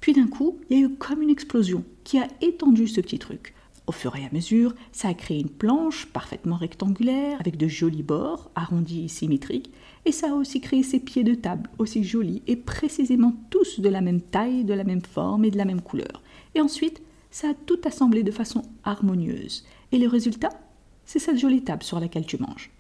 Puis 0.05 0.13
d'un 0.13 0.27
coup, 0.27 0.59
il 0.69 0.79
y 0.79 0.83
a 0.83 0.85
eu 0.85 0.91
comme 0.91 1.23
une 1.23 1.31
explosion 1.31 1.83
qui 2.05 2.19
a 2.19 2.29
étendu 2.43 2.89
ce 2.89 3.01
petit 3.01 3.19
truc. 3.19 3.55
Au 3.87 3.93
fur 3.93 4.15
et 4.17 4.27
à 4.27 4.29
mesure, 4.33 4.75
ça 4.93 5.09
a 5.09 5.15
créé 5.15 5.41
une 5.41 5.49
planche 5.49 6.05
parfaitement 6.05 6.57
rectangulaire 6.57 7.41
avec 7.41 7.57
de 7.57 7.69
jolis 7.69 8.03
bords 8.03 8.51
arrondis 8.55 9.07
et 9.07 9.09
symétriques, 9.09 9.73
et 10.05 10.13
ça 10.13 10.33
a 10.33 10.35
aussi 10.35 10.61
créé 10.61 10.83
ces 10.83 11.01
pieds 11.01 11.25
de 11.25 11.35
table 11.35 11.71
aussi 11.79 12.05
jolis 12.05 12.43
et 12.47 12.57
précisément 12.57 13.35
tous 13.49 13.81
de 13.81 13.89
la 13.89 14.03
même 14.03 14.21
taille, 14.21 14.65
de 14.65 14.75
la 14.75 14.85
même 14.85 15.01
forme 15.01 15.47
et 15.47 15.51
de 15.51 15.57
la 15.57 15.65
même 15.65 15.81
couleur. 15.81 16.23
Et 16.55 16.61
ensuite, 16.61 17.01
ça 17.31 17.49
a 17.49 17.55
tout 17.55 17.81
assemblé 17.87 18.23
de 18.23 18.31
façon 18.31 18.61
harmonieuse. 18.85 19.65
Et 19.91 19.97
le 19.97 20.07
résultat, 20.07 20.51
c'est 21.07 21.19
cette 21.19 21.39
jolie 21.39 21.65
table 21.65 21.83
sur 21.83 21.99
laquelle 21.99 22.27
tu 22.27 22.37
manges. 22.37 22.71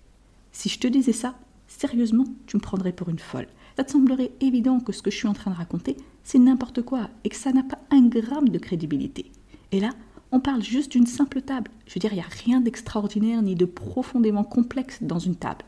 Si 0.53 0.69
je 0.69 0.79
te 0.79 0.89
disais 0.89 1.13
ça, 1.13 1.39
sérieusement, 1.69 2.27
tu 2.47 2.59
me 2.59 2.63
prendrais 2.63 2.93
pour 2.93 3.09
une 3.09 3.19
folle. 3.19 3.49
Ça 3.79 3.85
te 3.85 3.93
semblerait 3.93 4.33
évident 4.43 4.79
que 4.79 4.93
ce 4.93 5.01
que 5.01 5.11
je 5.11 5.17
suis 5.17 5.27
en 5.27 5.33
train 5.33 5.53
de 5.53 5.57
raconter, 5.57 5.97
c'est 6.25 6.39
n'importe 6.39 6.83
quoi 6.83 7.11
et 7.23 7.29
que 7.29 7.37
ça 7.37 7.53
n'a 7.53 7.63
pas 7.63 7.79
un 7.91 8.07
gramme 8.07 8.49
de 8.49 8.59
crédibilité. 8.59 9.31
Et 9.71 9.81
là, 9.81 9.91
on 10.33 10.41
parle 10.41 10.63
juste 10.63 10.93
d'une 10.93 11.07
simple 11.07 11.43
table. 11.43 11.71
Je 11.87 11.95
veux 11.95 12.01
dire, 12.01 12.13
il 12.13 12.17
n'y 12.17 12.23
a 12.23 12.45
rien 12.45 12.61
d'extraordinaire 12.61 13.43
ni 13.43 13.55
de 13.55 13.67
profondément 13.67 14.43
complexe 14.43 15.03
dans 15.03 15.21
une 15.21 15.37
table. 15.37 15.65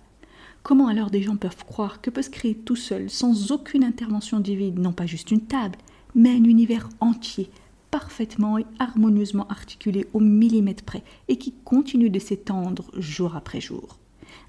Comment 0.64 0.88
alors 0.88 1.10
des 1.10 1.22
gens 1.22 1.36
peuvent 1.36 1.64
croire 1.64 2.00
que 2.00 2.10
peut 2.10 2.22
se 2.22 2.30
créer 2.30 2.56
tout 2.56 2.74
seul, 2.74 3.08
sans 3.08 3.52
aucune 3.52 3.84
intervention 3.84 4.40
divine, 4.40 4.80
non 4.80 4.92
pas 4.92 5.06
juste 5.06 5.30
une 5.30 5.42
table, 5.42 5.78
mais 6.16 6.30
un 6.30 6.42
univers 6.42 6.88
entier, 6.98 7.50
parfaitement 7.92 8.58
et 8.58 8.66
harmonieusement 8.80 9.46
articulé 9.46 10.06
au 10.12 10.18
millimètre 10.18 10.82
près, 10.82 11.04
et 11.28 11.36
qui 11.36 11.52
continue 11.64 12.10
de 12.10 12.18
s'étendre 12.18 12.90
jour 12.96 13.36
après 13.36 13.60
jour? 13.60 13.98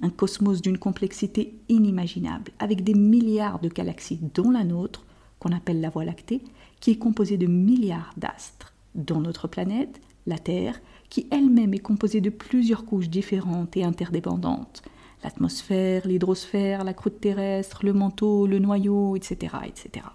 Un 0.02 0.10
cosmos 0.10 0.64
d'une 0.64 0.80
complexité 0.80 1.54
inimaginable, 1.70 2.52
avec 2.58 2.84
des 2.84 2.96
milliards 2.96 3.60
de 3.60 3.70
galaxies, 3.70 4.20
dont 4.34 4.50
la 4.50 4.64
nôtre, 4.64 5.06
qu'on 5.40 5.52
appelle 5.52 5.82
la 5.82 5.90
Voie 5.90 6.06
lactée, 6.06 6.42
qui 6.80 6.92
est 6.92 6.98
composée 6.98 7.38
de 7.38 7.48
milliards 7.48 8.14
d'astres, 8.18 8.74
dont 8.96 9.22
notre 9.22 9.48
planète, 9.48 10.02
la 10.26 10.38
Terre, 10.38 10.80
qui 11.10 11.28
elle-même 11.32 11.74
est 11.74 11.80
composée 11.80 12.22
de 12.22 12.30
plusieurs 12.30 12.86
couches 12.86 13.10
différentes 13.10 13.78
et 13.78 13.84
interdépendantes, 13.84 14.84
l'atmosphère, 15.24 16.08
l'hydrosphère, 16.08 16.84
la 16.84 16.94
croûte 16.94 17.22
terrestre, 17.22 17.86
le 17.86 17.94
manteau, 17.94 18.48
le 18.48 18.60
noyau, 18.60 19.16
etc., 19.16 19.56
etc. 19.66 20.06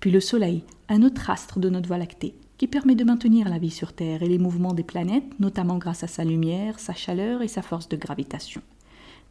Puis 0.00 0.10
le 0.10 0.20
Soleil, 0.20 0.64
un 0.88 1.02
autre 1.02 1.28
astre 1.30 1.58
de 1.58 1.68
notre 1.68 1.88
Voie 1.88 1.98
lactée, 1.98 2.34
qui 2.56 2.66
permet 2.66 2.94
de 2.94 3.04
maintenir 3.04 3.48
la 3.48 3.58
vie 3.58 3.70
sur 3.70 3.92
Terre 3.92 4.22
et 4.22 4.28
les 4.28 4.38
mouvements 4.38 4.74
des 4.74 4.82
planètes, 4.82 5.38
notamment 5.38 5.78
grâce 5.78 6.02
à 6.02 6.08
sa 6.08 6.24
lumière, 6.24 6.80
sa 6.80 6.94
chaleur 6.94 7.42
et 7.42 7.48
sa 7.48 7.62
force 7.62 7.88
de 7.88 7.96
gravitation 7.96 8.62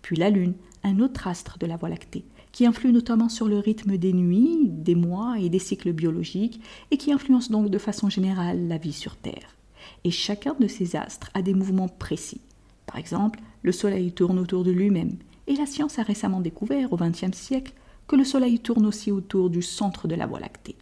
puis 0.08 0.16
la 0.16 0.30
Lune, 0.30 0.54
un 0.86 1.02
autre 1.02 1.28
astre 1.28 1.58
de 1.58 1.66
la 1.66 1.76
Voie 1.76 1.90
lactée, 1.90 2.24
qui 2.54 2.66
influe 2.66 2.94
notamment 2.94 3.28
sur 3.28 3.50
le 3.50 3.60
rythme 3.60 3.98
des 3.98 4.14
nuits, 4.14 4.70
des 4.70 4.96
mois 4.96 5.38
et 5.38 5.50
des 5.50 5.60
cycles 5.60 5.92
biologiques, 5.92 6.62
et 6.92 6.98
qui 6.98 7.12
influence 7.12 7.52
donc 7.52 7.70
de 7.70 7.78
façon 7.78 8.10
générale 8.10 8.70
la 8.70 8.78
vie 8.78 8.94
sur 8.94 9.18
Terre. 9.18 9.58
Et 10.06 10.12
chacun 10.12 10.56
de 10.58 10.68
ces 10.70 10.96
astres 10.96 11.30
a 11.34 11.42
des 11.42 11.54
mouvements 11.54 11.90
précis. 11.90 12.40
Par 12.86 12.96
exemple, 12.96 13.42
le 13.64 13.74
Soleil 13.74 14.14
tourne 14.14 14.40
autour 14.40 14.64
de 14.64 14.72
lui-même, 14.72 15.18
et 15.46 15.58
la 15.58 15.66
science 15.66 16.00
a 16.00 16.04
récemment 16.04 16.40
découvert 16.40 16.94
au 16.94 16.96
XXe 16.96 17.38
siècle 17.38 17.74
que 18.08 18.16
le 18.16 18.24
Soleil 18.24 18.60
tourne 18.60 18.86
aussi 18.86 19.12
autour 19.12 19.50
du 19.50 19.62
centre 19.62 20.08
de 20.08 20.16
la 20.16 20.26
Voie 20.26 20.40
lactée. 20.40 20.78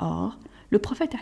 Or, 0.00 0.40
le 0.70 0.80
prophète 0.80 1.14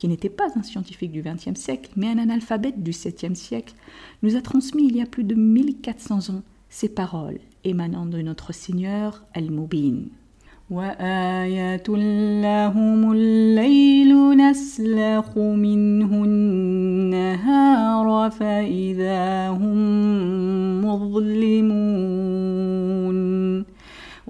qui 0.00 0.08
n'était 0.08 0.30
pas 0.30 0.48
un 0.56 0.64
scientifique 0.64 1.12
du 1.12 1.22
XXe 1.22 1.54
siècle, 1.54 1.92
mais 1.94 2.08
un 2.08 2.18
analphabète 2.18 2.82
du 2.82 2.90
VIIe 2.90 3.36
siècle, 3.36 3.74
nous 4.22 4.34
a 4.34 4.40
transmis 4.40 4.88
il 4.88 4.96
y 4.96 5.02
a 5.02 5.06
plus 5.06 5.24
de 5.24 5.36
1400 5.36 6.34
ans 6.34 6.42
ces 6.70 6.88
paroles 6.88 7.38
émanant 7.64 8.06
de 8.06 8.22
notre 8.22 8.52
Seigneur 8.52 9.24
Al-Mubin. 9.34 10.06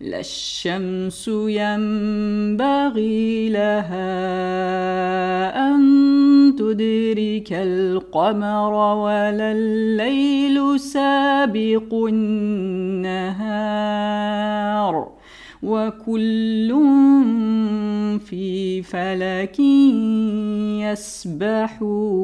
لا 0.00 0.20
الشمس 0.20 1.28
ينبغي 1.48 2.98
لها 3.48 4.08
أن 5.68 6.54
تدرك 6.58 7.52
القمر 7.52 8.72
ولا 8.94 9.52
الليل 9.52 10.80
سابق 10.80 11.94
النهار 11.94 13.36
وكل 15.62 16.74
في 18.18 18.82
فلك 18.82 19.60
يسبحون. 20.84 22.16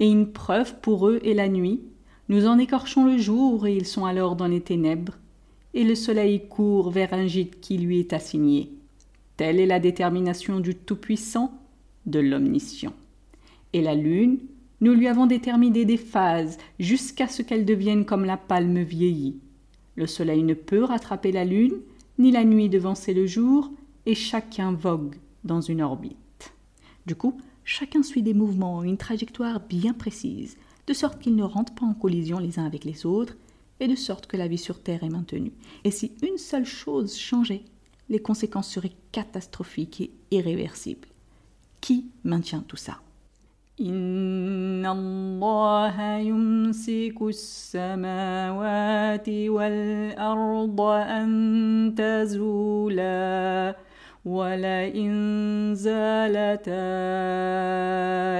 Et 0.00 0.10
une 0.10 0.32
preuve 0.32 0.80
pour 0.80 1.08
eux 1.08 1.20
est 1.22 1.34
la 1.34 1.48
nuit. 1.48 1.91
Nous 2.32 2.46
en 2.46 2.58
écorchons 2.58 3.04
le 3.04 3.18
jour 3.18 3.66
et 3.66 3.76
ils 3.76 3.84
sont 3.84 4.06
alors 4.06 4.36
dans 4.36 4.46
les 4.46 4.62
ténèbres, 4.62 5.18
et 5.74 5.84
le 5.84 5.94
soleil 5.94 6.48
court 6.48 6.90
vers 6.90 7.12
un 7.12 7.26
gîte 7.26 7.60
qui 7.60 7.76
lui 7.76 8.00
est 8.00 8.14
assigné. 8.14 8.70
Telle 9.36 9.60
est 9.60 9.66
la 9.66 9.78
détermination 9.78 10.58
du 10.58 10.74
Tout-Puissant, 10.74 11.52
de 12.06 12.20
l'Omniscient. 12.20 12.94
Et 13.74 13.82
la 13.82 13.94
lune, 13.94 14.38
nous 14.80 14.94
lui 14.94 15.08
avons 15.08 15.26
déterminé 15.26 15.84
des 15.84 15.98
phases 15.98 16.56
jusqu'à 16.80 17.28
ce 17.28 17.42
qu'elle 17.42 17.66
devienne 17.66 18.06
comme 18.06 18.24
la 18.24 18.38
palme 18.38 18.80
vieillie. 18.80 19.36
Le 19.96 20.06
soleil 20.06 20.42
ne 20.42 20.54
peut 20.54 20.84
rattraper 20.84 21.32
la 21.32 21.44
lune, 21.44 21.80
ni 22.18 22.30
la 22.30 22.44
nuit 22.44 22.70
devancer 22.70 23.12
le 23.12 23.26
jour, 23.26 23.70
et 24.06 24.14
chacun 24.14 24.72
vogue 24.72 25.16
dans 25.44 25.60
une 25.60 25.82
orbite. 25.82 26.54
Du 27.04 27.14
coup, 27.14 27.36
chacun 27.62 28.02
suit 28.02 28.22
des 28.22 28.32
mouvements, 28.32 28.82
une 28.84 28.96
trajectoire 28.96 29.60
bien 29.60 29.92
précise, 29.92 30.56
de 30.86 30.92
sorte 30.92 31.18
qu'ils 31.20 31.36
ne 31.36 31.42
rentrent 31.42 31.74
pas 31.74 31.86
en 31.86 31.94
collision 31.94 32.38
les 32.38 32.58
uns 32.58 32.66
avec 32.66 32.84
les 32.84 33.06
autres, 33.06 33.36
et 33.80 33.88
de 33.88 33.96
sorte 33.96 34.26
que 34.26 34.36
la 34.36 34.48
vie 34.48 34.58
sur 34.58 34.80
Terre 34.80 35.02
est 35.02 35.08
maintenue. 35.08 35.52
Et 35.84 35.90
si 35.90 36.12
une 36.22 36.38
seule 36.38 36.64
chose 36.64 37.16
changeait, 37.16 37.64
les 38.08 38.20
conséquences 38.20 38.70
seraient 38.70 38.92
catastrophiques 39.10 40.00
et 40.00 40.12
irréversibles. 40.30 41.08
Qui 41.80 42.06
maintient 42.22 42.64
tout 42.66 42.76
ça? 42.76 43.00
ولئن 54.27 55.11
زالتا 55.75 56.71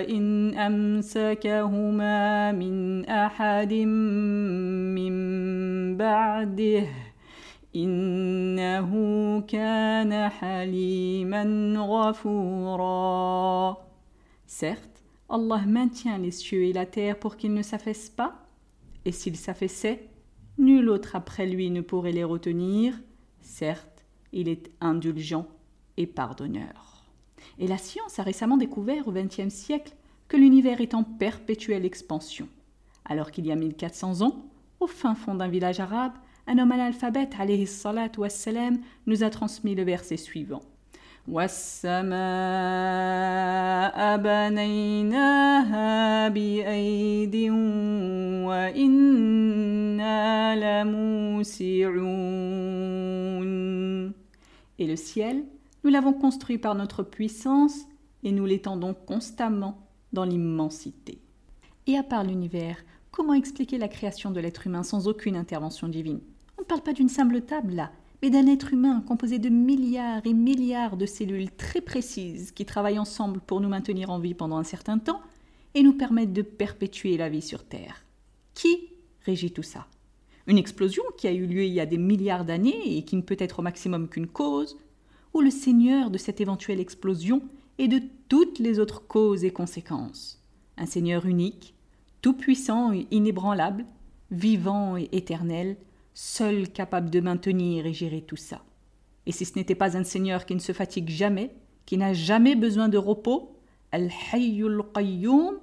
إن 0.09 0.53
أمسكهما 0.55 2.51
من 2.51 3.05
أحد 3.05 3.73
من 3.73 5.13
بعده 5.97 6.87
إنه 7.75 8.91
كان 9.47 10.29
حليما 10.29 11.73
غفورا 11.77 13.07
Certes, 14.47 15.03
Allah 15.29 15.63
maintient 15.67 16.17
les 16.17 16.31
cieux 16.31 16.63
et 16.63 16.73
la 16.73 16.85
terre 16.85 17.19
pour 17.19 17.35
qu'ils 17.35 17.53
ne 17.53 17.61
s'affaissent 17.61 18.09
pas, 18.09 18.47
et 19.03 19.11
s'ils 19.11 19.35
s'affaissaient, 19.35 20.07
nul 20.57 20.89
autre 20.89 21.17
après 21.17 21.45
lui 21.45 21.69
ne 21.69 21.81
pourrait 21.81 22.13
les 22.13 22.23
retenir. 22.23 22.93
Certes, 23.41 24.05
il 24.31 24.47
est 24.47 24.71
indulgent 24.79 25.45
et 25.96 26.06
pardonneur. 26.06 27.04
Et 27.58 27.66
la 27.66 27.78
science 27.78 28.18
a 28.18 28.22
récemment 28.22 28.56
découvert 28.56 29.08
au 29.08 29.12
XXe 29.12 29.52
siècle 29.52 29.94
que 30.28 30.36
l'univers 30.36 30.80
est 30.80 30.94
en 30.94 31.04
perpétuelle 31.04 31.84
expansion. 31.84 32.48
Alors 33.04 33.30
qu'il 33.30 33.46
y 33.46 33.52
a 33.52 33.56
1400 33.56 34.22
ans, 34.22 34.44
au 34.80 34.86
fin 34.86 35.14
fond 35.14 35.34
d'un 35.34 35.48
village 35.48 35.80
arabe, 35.80 36.12
un 36.46 36.58
homme 36.58 36.72
analphabète, 36.72 37.34
alayhi 37.38 37.66
salat 37.66 38.10
wassalam, 38.16 38.78
nous 39.06 39.22
a 39.22 39.30
transmis 39.30 39.74
le 39.74 39.84
verset 39.84 40.16
suivant. 40.16 40.62
Et 54.78 54.86
le 54.86 54.96
ciel, 54.96 55.44
nous 55.84 55.90
l'avons 55.90 56.12
construit 56.12 56.58
par 56.58 56.74
notre 56.74 57.02
puissance 57.02 57.86
et 58.22 58.32
nous 58.32 58.44
l'étendons 58.44 58.94
constamment 58.94 59.86
dans 60.12 60.24
l'immensité. 60.24 61.18
Et 61.86 61.96
à 61.96 62.02
part 62.02 62.24
l'univers, 62.24 62.76
comment 63.10 63.34
expliquer 63.34 63.78
la 63.78 63.88
création 63.88 64.30
de 64.30 64.40
l'être 64.40 64.66
humain 64.66 64.82
sans 64.82 65.08
aucune 65.08 65.36
intervention 65.36 65.88
divine? 65.88 66.20
On 66.58 66.62
ne 66.62 66.66
parle 66.66 66.82
pas 66.82 66.92
d'une 66.92 67.08
simple 67.08 67.40
table 67.40 67.72
là, 67.72 67.90
mais 68.22 68.30
d'un 68.30 68.46
être 68.46 68.72
humain 68.72 69.02
composé 69.06 69.38
de 69.38 69.48
milliards 69.48 70.24
et 70.24 70.32
milliards 70.32 70.96
de 70.96 71.06
cellules 71.06 71.50
très 71.50 71.80
précises 71.80 72.52
qui 72.52 72.64
travaillent 72.64 73.00
ensemble 73.00 73.40
pour 73.40 73.60
nous 73.60 73.68
maintenir 73.68 74.10
en 74.10 74.20
vie 74.20 74.34
pendant 74.34 74.58
un 74.58 74.64
certain 74.64 74.98
temps 74.98 75.20
et 75.74 75.82
nous 75.82 75.94
permettent 75.94 76.32
de 76.32 76.42
perpétuer 76.42 77.16
la 77.16 77.28
vie 77.28 77.42
sur 77.42 77.64
Terre. 77.64 78.04
Qui 78.54 78.90
régit 79.24 79.50
tout 79.50 79.62
ça? 79.62 79.86
Une 80.46 80.58
explosion 80.58 81.02
qui 81.16 81.26
a 81.26 81.32
eu 81.32 81.46
lieu 81.46 81.64
il 81.64 81.72
y 81.72 81.80
a 81.80 81.86
des 81.86 81.98
milliards 81.98 82.44
d'années 82.44 82.96
et 82.96 83.04
qui 83.04 83.16
ne 83.16 83.22
peut 83.22 83.36
être 83.38 83.60
au 83.60 83.62
maximum 83.62 84.08
qu'une 84.08 84.26
cause 84.26 84.76
ou 85.34 85.40
le 85.40 85.50
Seigneur 85.50 86.10
de 86.10 86.18
cette 86.18 86.40
éventuelle 86.40 86.80
explosion 86.80 87.42
et 87.78 87.88
de 87.88 88.00
toutes 88.28 88.58
les 88.58 88.78
autres 88.78 89.06
causes 89.06 89.44
et 89.44 89.50
conséquences. 89.50 90.42
Un 90.76 90.86
Seigneur 90.86 91.26
unique, 91.26 91.74
tout-puissant 92.20 92.92
et 92.92 93.06
inébranlable, 93.10 93.84
vivant 94.30 94.96
et 94.96 95.08
éternel, 95.12 95.76
seul 96.14 96.68
capable 96.68 97.10
de 97.10 97.20
maintenir 97.20 97.86
et 97.86 97.92
gérer 97.92 98.22
tout 98.22 98.36
ça. 98.36 98.62
Et 99.26 99.32
si 99.32 99.44
ce 99.44 99.56
n'était 99.56 99.74
pas 99.74 99.96
un 99.96 100.04
Seigneur 100.04 100.46
qui 100.46 100.54
ne 100.54 100.60
se 100.60 100.72
fatigue 100.72 101.08
jamais, 101.08 101.50
qui 101.86 101.96
n'a 101.96 102.12
jamais 102.12 102.54
besoin 102.54 102.88
de 102.88 102.98
repos, 102.98 103.56
Al-Hayyul 103.92 104.82
Qayyum, 104.94 105.58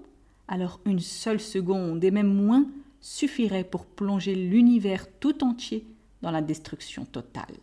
alors 0.47 0.79
une 0.85 0.99
seule 0.99 1.39
seconde 1.39 2.03
et 2.03 2.11
même 2.11 2.33
moins 2.33 2.67
suffirait 3.01 3.63
pour 3.63 3.85
plonger 3.85 4.35
l'univers 4.35 5.07
tout 5.19 5.43
entier 5.43 5.85
dans 6.21 6.31
la 6.31 6.41
destruction 6.41 7.05
totale. 7.05 7.55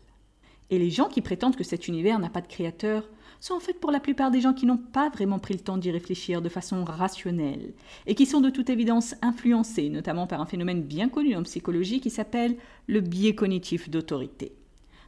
Et 0.70 0.78
les 0.78 0.90
gens 0.90 1.08
qui 1.08 1.20
prétendent 1.20 1.56
que 1.56 1.64
cet 1.64 1.88
univers 1.88 2.18
n'a 2.18 2.28
pas 2.28 2.40
de 2.40 2.48
créateur 2.48 3.08
sont 3.40 3.54
en 3.54 3.60
fait 3.60 3.78
pour 3.78 3.90
la 3.90 4.00
plupart 4.00 4.30
des 4.30 4.40
gens 4.40 4.54
qui 4.54 4.66
n'ont 4.66 4.76
pas 4.76 5.10
vraiment 5.10 5.38
pris 5.38 5.54
le 5.54 5.60
temps 5.60 5.76
d'y 5.76 5.90
réfléchir 5.90 6.42
de 6.42 6.48
façon 6.48 6.84
rationnelle 6.84 7.74
et 8.06 8.14
qui 8.14 8.26
sont 8.26 8.40
de 8.40 8.50
toute 8.50 8.70
évidence 8.70 9.14
influencés, 9.22 9.90
notamment 9.90 10.26
par 10.26 10.40
un 10.40 10.46
phénomène 10.46 10.82
bien 10.82 11.08
connu 11.08 11.36
en 11.36 11.42
psychologie 11.42 12.00
qui 12.00 12.10
s'appelle 12.10 12.56
le 12.86 13.00
biais 13.00 13.34
cognitif 13.34 13.90
d'autorité. 13.90 14.52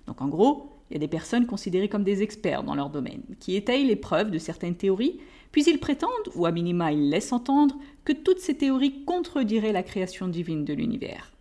Donc 0.07 0.21
en 0.21 0.29
gros, 0.29 0.71
il 0.91 0.95
y 0.95 0.97
a 0.97 1.01
des 1.01 1.09
personnes 1.09 1.47
considérées 1.47 1.89
comme 1.89 2.05
des 2.05 2.23
experts 2.23 2.63
dans 2.63 2.75
leur 2.75 2.91
domaine, 2.91 3.23
qui 3.41 3.57
étayent 3.57 3.87
les 3.87 3.97
preuves 3.97 4.31
de 4.31 4.39
certaines 4.39 4.77
théories, 4.77 5.19
puis 5.53 5.65
ils 5.65 5.81
prétendent, 5.81 6.11
ou 6.35 6.47
à 6.47 6.53
minima 6.53 6.93
ils 6.93 7.11
laissent 7.11 7.33
entendre, 7.33 7.77
que 8.05 8.13
toutes 8.13 8.41
ces 8.41 8.57
théories 8.57 9.05
contrediraient 9.05 9.73
la 9.73 9.83
création 9.83 10.29
divine 10.29 10.65
de 10.65 10.73
l'univers. 10.73 11.33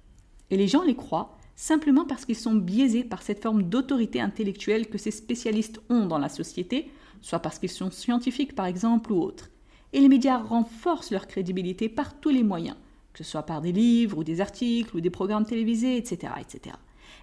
Et 0.49 0.57
les 0.57 0.67
gens 0.67 0.83
les 0.83 0.95
croient 0.95 1.36
simplement 1.57 2.05
parce 2.05 2.23
qu'ils 2.23 2.37
sont 2.37 2.53
biaisés 2.53 3.03
par 3.03 3.23
cette 3.23 3.41
forme 3.41 3.63
d'autorité 3.63 4.21
intellectuelle 4.21 4.87
que 4.87 4.99
ces 4.99 5.11
spécialistes 5.11 5.81
ont 5.89 6.05
dans 6.05 6.19
la 6.19 6.29
société, 6.29 6.89
soit 7.21 7.39
parce 7.39 7.59
qu'ils 7.59 7.69
sont 7.69 7.91
scientifiques 7.91 8.55
par 8.55 8.67
exemple 8.67 9.11
ou 9.11 9.21
autres. 9.21 9.49
Et 9.91 9.99
les 9.99 10.07
médias 10.07 10.37
renforcent 10.37 11.11
leur 11.11 11.27
crédibilité 11.27 11.89
par 11.89 12.19
tous 12.19 12.29
les 12.29 12.43
moyens, 12.43 12.77
que 13.11 13.23
ce 13.23 13.31
soit 13.31 13.43
par 13.43 13.61
des 13.61 13.71
livres 13.71 14.19
ou 14.19 14.23
des 14.23 14.39
articles 14.39 14.95
ou 14.95 15.01
des 15.01 15.09
programmes 15.09 15.45
télévisés, 15.45 15.97
etc. 15.97 16.33
etc. 16.39 16.75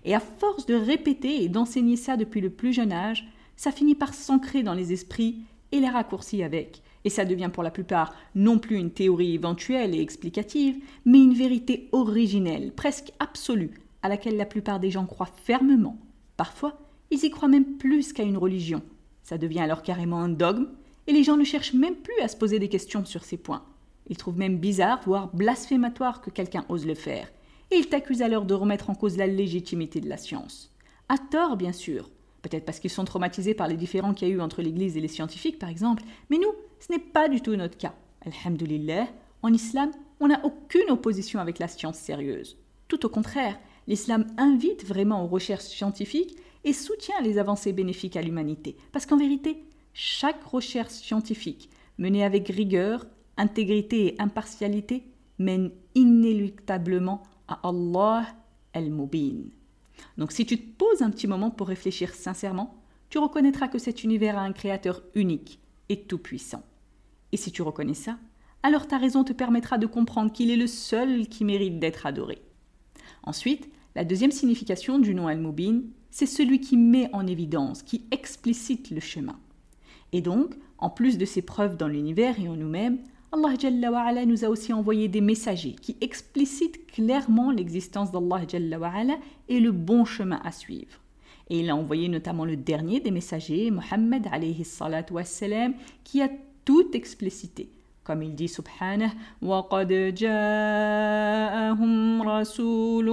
Et 0.04 0.14
à 0.14 0.20
force 0.20 0.66
de 0.66 0.74
répéter 0.74 1.44
et 1.44 1.48
d'enseigner 1.48 1.96
ça 1.96 2.16
depuis 2.16 2.40
le 2.40 2.50
plus 2.50 2.72
jeune 2.72 2.92
âge, 2.92 3.28
ça 3.56 3.70
finit 3.70 3.94
par 3.94 4.14
s'ancrer 4.14 4.64
dans 4.64 4.74
les 4.74 4.92
esprits 4.92 5.42
et 5.70 5.78
les 5.78 5.88
raccourcis 5.88 6.42
avec. 6.42 6.82
Et 7.04 7.10
ça 7.10 7.24
devient 7.24 7.50
pour 7.52 7.62
la 7.62 7.70
plupart 7.70 8.14
non 8.34 8.58
plus 8.58 8.78
une 8.78 8.90
théorie 8.90 9.34
éventuelle 9.34 9.94
et 9.94 10.00
explicative, 10.00 10.76
mais 11.04 11.22
une 11.22 11.34
vérité 11.34 11.88
originelle, 11.92 12.72
presque 12.72 13.12
absolue, 13.20 13.83
à 14.04 14.08
laquelle 14.08 14.36
la 14.36 14.44
plupart 14.44 14.80
des 14.80 14.90
gens 14.90 15.06
croient 15.06 15.30
fermement. 15.44 15.96
Parfois, 16.36 16.78
ils 17.10 17.24
y 17.24 17.30
croient 17.30 17.48
même 17.48 17.78
plus 17.78 18.12
qu'à 18.12 18.22
une 18.22 18.36
religion. 18.36 18.82
Ça 19.22 19.38
devient 19.38 19.60
alors 19.60 19.82
carrément 19.82 20.20
un 20.20 20.28
dogme, 20.28 20.68
et 21.06 21.12
les 21.12 21.24
gens 21.24 21.38
ne 21.38 21.44
cherchent 21.44 21.72
même 21.72 21.96
plus 21.96 22.20
à 22.22 22.28
se 22.28 22.36
poser 22.36 22.58
des 22.58 22.68
questions 22.68 23.06
sur 23.06 23.24
ces 23.24 23.38
points. 23.38 23.64
Ils 24.08 24.18
trouvent 24.18 24.36
même 24.36 24.58
bizarre, 24.58 25.00
voire 25.06 25.34
blasphématoire 25.34 26.20
que 26.20 26.28
quelqu'un 26.28 26.66
ose 26.68 26.86
le 26.86 26.94
faire, 26.94 27.32
et 27.70 27.76
ils 27.76 27.88
t'accusent 27.88 28.20
alors 28.20 28.44
de 28.44 28.52
remettre 28.52 28.90
en 28.90 28.94
cause 28.94 29.16
la 29.16 29.26
légitimité 29.26 30.02
de 30.02 30.08
la 30.10 30.18
science. 30.18 30.70
À 31.08 31.16
tort, 31.16 31.56
bien 31.56 31.72
sûr. 31.72 32.10
Peut-être 32.42 32.66
parce 32.66 32.80
qu'ils 32.80 32.90
sont 32.90 33.06
traumatisés 33.06 33.54
par 33.54 33.68
les 33.68 33.78
différends 33.78 34.12
qu'il 34.12 34.28
y 34.28 34.30
a 34.30 34.34
eu 34.34 34.40
entre 34.42 34.60
l'Église 34.60 34.98
et 34.98 35.00
les 35.00 35.08
scientifiques, 35.08 35.58
par 35.58 35.70
exemple, 35.70 36.02
mais 36.28 36.36
nous, 36.36 36.52
ce 36.78 36.92
n'est 36.92 36.98
pas 36.98 37.30
du 37.30 37.40
tout 37.40 37.56
notre 37.56 37.78
cas. 37.78 37.94
Alhamdulillah, 38.26 39.08
en 39.42 39.50
islam, 39.50 39.92
on 40.20 40.28
n'a 40.28 40.44
aucune 40.44 40.90
opposition 40.90 41.40
avec 41.40 41.58
la 41.58 41.68
science 41.68 41.96
sérieuse. 41.96 42.58
Tout 42.86 43.06
au 43.06 43.08
contraire, 43.08 43.58
l'islam 43.86 44.26
invite 44.36 44.84
vraiment 44.84 45.24
aux 45.24 45.28
recherches 45.28 45.64
scientifiques 45.64 46.36
et 46.64 46.72
soutient 46.72 47.20
les 47.22 47.38
avancées 47.38 47.72
bénéfiques 47.72 48.16
à 48.16 48.22
l'humanité. 48.22 48.76
Parce 48.92 49.06
qu'en 49.06 49.16
vérité, 49.16 49.64
chaque 49.92 50.42
recherche 50.44 50.92
scientifique 50.92 51.70
menée 51.98 52.24
avec 52.24 52.48
rigueur, 52.48 53.06
intégrité 53.36 54.06
et 54.06 54.20
impartialité 54.20 55.04
mène 55.38 55.70
inéluctablement 55.94 57.22
à 57.48 57.60
Allah 57.68 58.26
al-Mubin. 58.72 59.44
Donc 60.18 60.32
si 60.32 60.46
tu 60.46 60.58
te 60.58 60.76
poses 60.76 61.02
un 61.02 61.10
petit 61.10 61.26
moment 61.26 61.50
pour 61.50 61.68
réfléchir 61.68 62.14
sincèrement, 62.14 62.76
tu 63.10 63.18
reconnaîtras 63.18 63.68
que 63.68 63.78
cet 63.78 64.02
univers 64.02 64.38
a 64.38 64.42
un 64.42 64.52
créateur 64.52 65.02
unique 65.14 65.60
et 65.88 66.00
tout-puissant. 66.00 66.62
Et 67.32 67.36
si 67.36 67.52
tu 67.52 67.62
reconnais 67.62 67.94
ça, 67.94 68.18
alors 68.62 68.88
ta 68.88 68.98
raison 68.98 69.24
te 69.24 69.32
permettra 69.32 69.78
de 69.78 69.86
comprendre 69.86 70.32
qu'il 70.32 70.50
est 70.50 70.56
le 70.56 70.66
seul 70.66 71.28
qui 71.28 71.44
mérite 71.44 71.78
d'être 71.78 72.06
adoré. 72.06 72.42
Ensuite, 73.22 73.68
la 73.94 74.04
deuxième 74.04 74.32
signification 74.32 74.98
du 74.98 75.14
nom 75.14 75.28
Al-Mubin, 75.28 75.82
c'est 76.10 76.26
celui 76.26 76.60
qui 76.60 76.76
met 76.76 77.08
en 77.12 77.26
évidence, 77.26 77.82
qui 77.82 78.04
explicite 78.10 78.90
le 78.90 79.00
chemin. 79.00 79.38
Et 80.12 80.20
donc, 80.20 80.54
en 80.78 80.90
plus 80.90 81.18
de 81.18 81.24
ces 81.24 81.42
preuves 81.42 81.76
dans 81.76 81.88
l'univers 81.88 82.38
et 82.40 82.48
en 82.48 82.56
nous-mêmes, 82.56 82.98
Allah 83.32 83.54
Jalla 83.58 84.26
nous 84.26 84.44
a 84.44 84.48
aussi 84.48 84.72
envoyé 84.72 85.08
des 85.08 85.20
messagers 85.20 85.74
qui 85.80 85.96
explicitent 86.00 86.86
clairement 86.86 87.50
l'existence 87.50 88.12
d'Allah 88.12 88.42
Jalla 88.46 89.18
et 89.48 89.58
le 89.58 89.72
bon 89.72 90.04
chemin 90.04 90.40
à 90.44 90.52
suivre. 90.52 91.00
Et 91.50 91.60
il 91.60 91.70
a 91.70 91.76
envoyé 91.76 92.08
notamment 92.08 92.44
le 92.44 92.56
dernier 92.56 93.00
des 93.00 93.10
messagers, 93.10 93.70
Mohammed 93.70 94.28
alayhi 94.30 94.64
qui 96.04 96.22
a 96.22 96.30
tout 96.64 96.90
explicité, 96.94 97.68
comme 98.03 98.23
il 98.23 98.35
dit 98.35 98.47
subhanah 98.47 99.11
وَقَدْ 99.41 100.15
جَاءَهُمْ 100.15 102.21
رَسُولٌ 102.21 103.09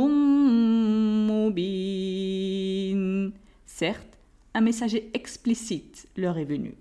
مُبِينٌ 1.30 3.32
Certes, 3.66 4.18
un 4.54 4.62
messager 4.62 5.10
explicite 5.12 6.08
leur 6.16 6.38
est 6.38 6.44
venu. 6.44 6.74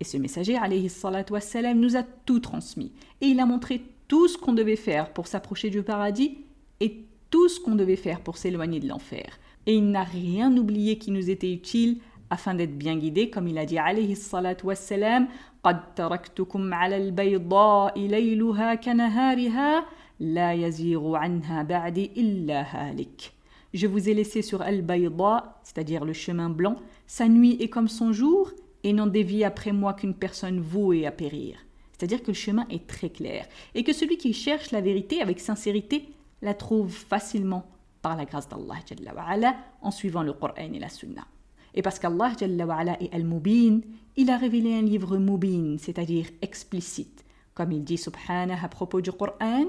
Et 0.00 0.04
ce 0.04 0.16
messager, 0.16 0.56
alayhi 0.56 0.88
salatu 0.88 1.34
wassalam, 1.34 1.78
nous 1.78 1.96
a 1.96 2.02
tout 2.02 2.40
transmis. 2.40 2.92
Et 3.20 3.26
il 3.26 3.40
a 3.40 3.46
montré 3.46 3.82
tout 4.06 4.28
ce 4.28 4.38
qu'on 4.38 4.54
devait 4.54 4.76
faire 4.76 5.12
pour 5.12 5.26
s'approcher 5.26 5.70
du 5.70 5.82
paradis 5.82 6.38
et 6.80 7.04
tout 7.30 7.48
ce 7.48 7.60
qu'on 7.60 7.74
devait 7.74 7.96
faire 7.96 8.20
pour 8.20 8.38
s'éloigner 8.38 8.80
de 8.80 8.88
l'enfer. 8.88 9.38
Et 9.66 9.74
il 9.74 9.90
n'a 9.90 10.04
rien 10.04 10.56
oublié 10.56 10.96
qui 10.96 11.10
nous 11.10 11.28
était 11.28 11.52
utile 11.52 11.98
afin 12.30 12.54
d'être 12.54 12.76
bien 12.76 12.96
guidé, 12.96 13.30
comme 13.30 13.48
il 13.48 13.58
a 13.58 13.66
dit 13.66 13.78
alayhi 13.78 14.16
salatu 14.16 14.66
wassalam, 14.66 15.28
قد 15.64 15.94
تركتكم 15.94 16.74
على 16.74 16.96
البيضاء 16.96 17.98
ليلها 17.98 18.74
كنهارها 18.74 19.84
لا 20.20 20.52
يزيغ 20.52 21.16
عنها 21.16 21.62
بعد 21.62 21.98
إلا 21.98 22.62
هالك. 22.62 23.32
Je 23.74 23.86
vous 23.86 24.08
ai 24.08 24.14
laissé 24.14 24.40
sur 24.40 24.62
Al-Bayda, 24.62 25.60
c'est-à-dire 25.62 26.04
le 26.04 26.12
chemin 26.12 26.48
blanc. 26.48 26.76
Sa 27.06 27.28
nuit 27.28 27.56
est 27.60 27.68
comme 27.68 27.88
son 27.88 28.12
jour, 28.12 28.52
et 28.84 28.92
n'en 28.92 29.06
dévie 29.06 29.44
après 29.44 29.72
moi 29.72 29.92
qu'une 29.94 30.14
personne 30.14 30.60
vouée 30.60 31.06
à 31.06 31.10
périr. 31.10 31.58
C'est-à-dire 31.92 32.22
que 32.22 32.28
le 32.28 32.34
chemin 32.34 32.66
est 32.70 32.86
très 32.86 33.10
clair, 33.10 33.46
et 33.74 33.82
que 33.82 33.92
celui 33.92 34.16
qui 34.16 34.32
cherche 34.32 34.70
la 34.70 34.80
vérité 34.80 35.20
avec 35.20 35.40
sincérité 35.40 36.08
la 36.40 36.54
trouve 36.54 36.92
facilement 36.92 37.66
par 38.00 38.16
la 38.16 38.24
grâce 38.24 38.48
d'Allah 38.48 39.56
en 39.82 39.90
suivant 39.90 40.22
le 40.22 40.32
Coran 40.32 40.54
et 40.56 40.78
la 40.78 40.88
Sunna. 40.88 41.26
Et 41.75 41.81
parce 41.81 41.99
qu'Allah 41.99 42.33
est 42.39 43.13
Al-Mubin, 43.13 43.81
il 44.15 44.29
a 44.29 44.37
révélé 44.37 44.75
un 44.75 44.81
livre 44.83 45.17
Mubin, 45.17 45.77
c'est-à-dire 45.79 46.27
explicite. 46.41 47.23
Comme 47.53 47.71
il 47.71 47.83
dit 47.83 47.97
subhanah 47.97 48.63
à 48.63 48.67
propos 48.67 49.01
du 49.01 49.11
Coran, 49.11 49.65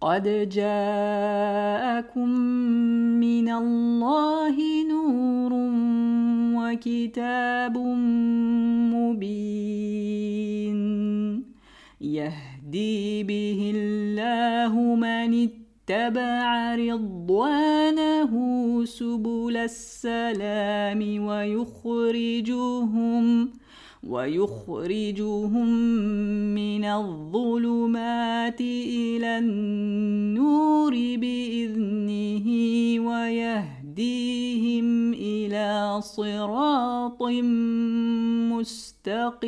قد 0.00 0.48
جاءكم 0.52 2.28
من 3.20 3.48
الله 3.48 4.56
نور 4.88 5.52
وكتاب 6.56 7.78
مبين 8.92 10.78
يهدي 12.00 13.24
به 13.24 13.72
الله 13.74 14.94
من 14.94 15.65
اتبع 15.86 16.74
رضوانه 16.74 18.32
سبل 18.84 19.56
السلام 19.56 21.26
ويخرجهم 21.26 23.24
ويخرجهم 24.02 25.68
من 26.54 26.84
الظلمات 26.84 28.60
إلى 28.60 29.38
النور 29.38 30.92
بإذنه 30.92 32.46
ويهديهم 33.06 34.86
إلى 35.14 36.00
صراط 36.02 37.22
مستقيم. 38.52 39.46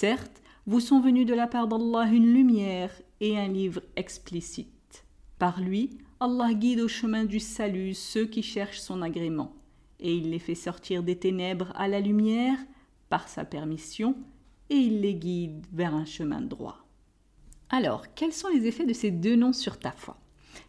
Certes, 0.00 0.41
vous 0.66 0.80
sont 0.80 1.00
venus 1.00 1.26
de 1.26 1.34
la 1.34 1.48
part 1.48 1.66
d'Allah 1.66 2.06
une 2.12 2.32
lumière 2.32 2.92
et 3.20 3.36
un 3.36 3.48
livre 3.48 3.82
explicite. 3.96 5.04
Par 5.38 5.60
lui, 5.60 5.98
Allah 6.20 6.54
guide 6.54 6.80
au 6.80 6.88
chemin 6.88 7.24
du 7.24 7.40
salut 7.40 7.94
ceux 7.94 8.26
qui 8.26 8.42
cherchent 8.44 8.80
son 8.80 9.02
agrément, 9.02 9.56
et 9.98 10.14
il 10.14 10.30
les 10.30 10.38
fait 10.38 10.54
sortir 10.54 11.02
des 11.02 11.16
ténèbres 11.16 11.72
à 11.74 11.88
la 11.88 11.98
lumière 11.98 12.58
par 13.08 13.28
sa 13.28 13.44
permission, 13.44 14.14
et 14.70 14.76
il 14.76 15.00
les 15.00 15.14
guide 15.14 15.66
vers 15.72 15.94
un 15.94 16.04
chemin 16.04 16.40
droit. 16.40 16.86
Alors, 17.68 18.14
quels 18.14 18.32
sont 18.32 18.48
les 18.48 18.66
effets 18.66 18.86
de 18.86 18.92
ces 18.92 19.10
deux 19.10 19.34
noms 19.34 19.52
sur 19.52 19.80
ta 19.80 19.90
foi? 19.90 20.16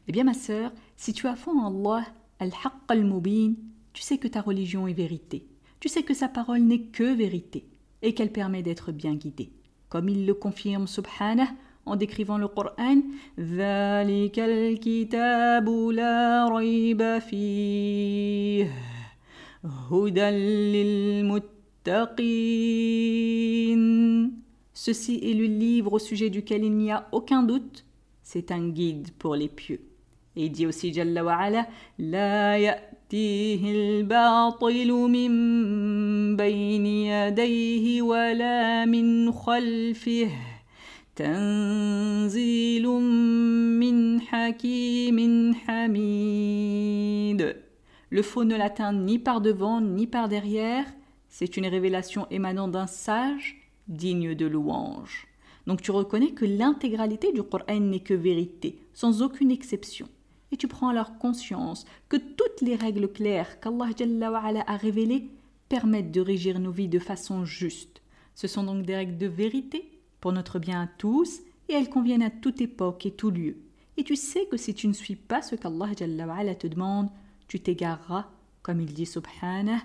Eh 0.07 0.11
bien, 0.11 0.23
ma 0.23 0.33
sœur, 0.33 0.71
si 0.97 1.13
tu 1.13 1.27
as 1.27 1.35
foi 1.35 1.53
en 1.53 1.67
Allah, 1.67 2.05
Al-Haqq 2.39 2.73
al-Mubin, 2.87 3.53
tu 3.93 4.01
sais 4.01 4.17
que 4.17 4.27
ta 4.27 4.41
religion 4.41 4.87
est 4.87 4.93
vérité. 4.93 5.45
Tu 5.79 5.87
sais 5.87 6.01
que 6.01 6.15
sa 6.15 6.29
parole 6.29 6.61
n'est 6.61 6.85
que 6.85 7.13
vérité 7.13 7.67
et 8.01 8.15
qu'elle 8.15 8.31
permet 8.31 8.63
d'être 8.63 8.91
bien 8.91 9.13
guidée 9.13 9.51
comme 9.93 10.09
il 10.09 10.25
le 10.25 10.33
confirme 10.33 10.87
subhanah 10.87 11.51
en 11.85 11.95
décrivant 11.95 12.39
le 12.39 12.47
Coran 12.47 12.97
Ceci 24.73 25.19
est 25.21 25.33
le 25.35 25.45
livre 25.45 25.93
au 25.93 25.99
sujet 25.99 26.31
duquel 26.31 26.63
il 26.63 26.75
n'y 26.75 26.91
a 26.91 27.07
aucun 27.11 27.43
doute, 27.43 27.85
c'est 28.23 28.51
un 28.51 28.69
guide 28.69 29.11
pour 29.19 29.35
les 29.35 29.47
pieux. 29.47 29.81
Et 30.35 30.45
il 30.45 30.51
dit 30.51 30.65
aussi 30.65 30.91
Jalla 30.91 31.23
wa 31.23 31.37
ya'tihi 33.12 34.02
al-batil 34.02 34.92
min 35.08 36.36
bayni 36.36 37.08
yadayhi 37.08 38.02
wa 38.02 38.34
la 38.34 38.86
min 38.86 39.32
khalfih. 39.32 40.30
تنزيل 41.18 42.86
min 43.80 44.20
حكيم 44.20 45.54
حميد 45.54 47.42
Le 48.10 48.22
faux 48.22 48.44
ne 48.44 48.56
l'atteint 48.56 48.92
ni 48.92 49.18
par 49.18 49.40
devant 49.40 49.80
ni 49.80 50.06
par 50.06 50.28
derrière, 50.28 50.86
c'est 51.28 51.56
une 51.56 51.66
révélation 51.66 52.26
émanant 52.30 52.68
d'un 52.68 52.86
sage 52.86 53.56
digne 53.88 54.34
de 54.34 54.46
louange. 54.46 55.26
Donc 55.66 55.82
tu 55.82 55.90
reconnais 55.90 56.30
que 56.30 56.46
l'intégralité 56.46 57.32
du 57.32 57.42
Coran 57.42 57.80
n'est 57.80 58.00
que 58.00 58.14
vérité, 58.14 58.78
sans 58.94 59.20
aucune 59.20 59.50
exception 59.50 60.08
et 60.53 60.57
tu 60.57 60.67
prends 60.67 60.89
alors 60.89 61.17
conscience 61.17 61.85
que 62.09 62.17
toutes 62.17 62.61
les 62.61 62.75
règles 62.75 63.11
claires 63.11 63.59
qu'Allah 63.59 63.89
a 64.67 64.77
révélées 64.77 65.31
permettent 65.67 66.11
de 66.11 66.21
régir 66.21 66.59
nos 66.59 66.71
vies 66.71 66.87
de 66.87 66.99
façon 66.99 67.43
juste. 67.43 68.03
Ce 68.35 68.47
sont 68.47 68.63
donc 68.63 68.85
des 68.85 68.95
règles 68.95 69.17
de 69.17 69.25
vérité 69.25 69.99
pour 70.21 70.31
notre 70.31 70.59
bien 70.59 70.83
à 70.83 70.87
tous 70.87 71.39
et 71.69 71.73
elles 71.73 71.89
conviennent 71.89 72.21
à 72.21 72.29
toute 72.29 72.61
époque 72.61 73.07
et 73.07 73.11
tout 73.11 73.31
lieu. 73.31 73.57
Et 73.97 74.03
tu 74.03 74.15
sais 74.15 74.45
que 74.45 74.57
si 74.57 74.75
tu 74.75 74.87
ne 74.87 74.93
suis 74.93 75.15
pas 75.15 75.41
ce 75.41 75.55
qu'Allah 75.55 75.95
te 75.95 76.67
demande, 76.67 77.09
tu 77.47 77.59
t'égareras 77.59 78.27
comme 78.63 78.79
il 78.79 78.93
dit 78.93 79.05
subhanah 79.05 79.81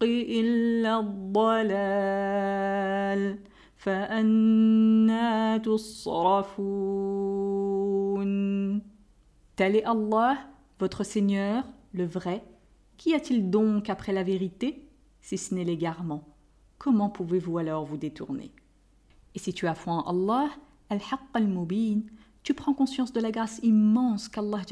Tel 0.00 0.10
est 9.76 9.84
Allah, 9.84 10.38
votre 10.80 11.04
Seigneur, 11.04 11.64
le 11.92 12.04
vrai. 12.04 12.44
Qu'y 12.96 13.14
a-t-il 13.14 13.50
donc 13.50 13.88
après 13.88 14.12
la 14.12 14.22
vérité, 14.22 14.88
si 15.20 15.38
ce 15.38 15.54
n'est 15.54 15.64
l'égarement? 15.64 16.24
Comment 16.78 17.08
pouvez-vous 17.08 17.58
alors 17.58 17.84
vous 17.84 17.96
détourner? 17.96 18.52
Et 19.34 19.38
si 19.38 19.54
tu 19.54 19.66
as 19.66 19.74
foi 19.74 19.94
en 19.94 20.02
Allah, 20.02 20.50
al-haqq 20.90 21.20
tu 22.42 22.52
prends 22.52 22.74
conscience 22.74 23.12
de 23.12 23.20
la 23.20 23.30
grâce 23.30 23.58
immense 23.62 24.28
qu'Allah 24.28 24.62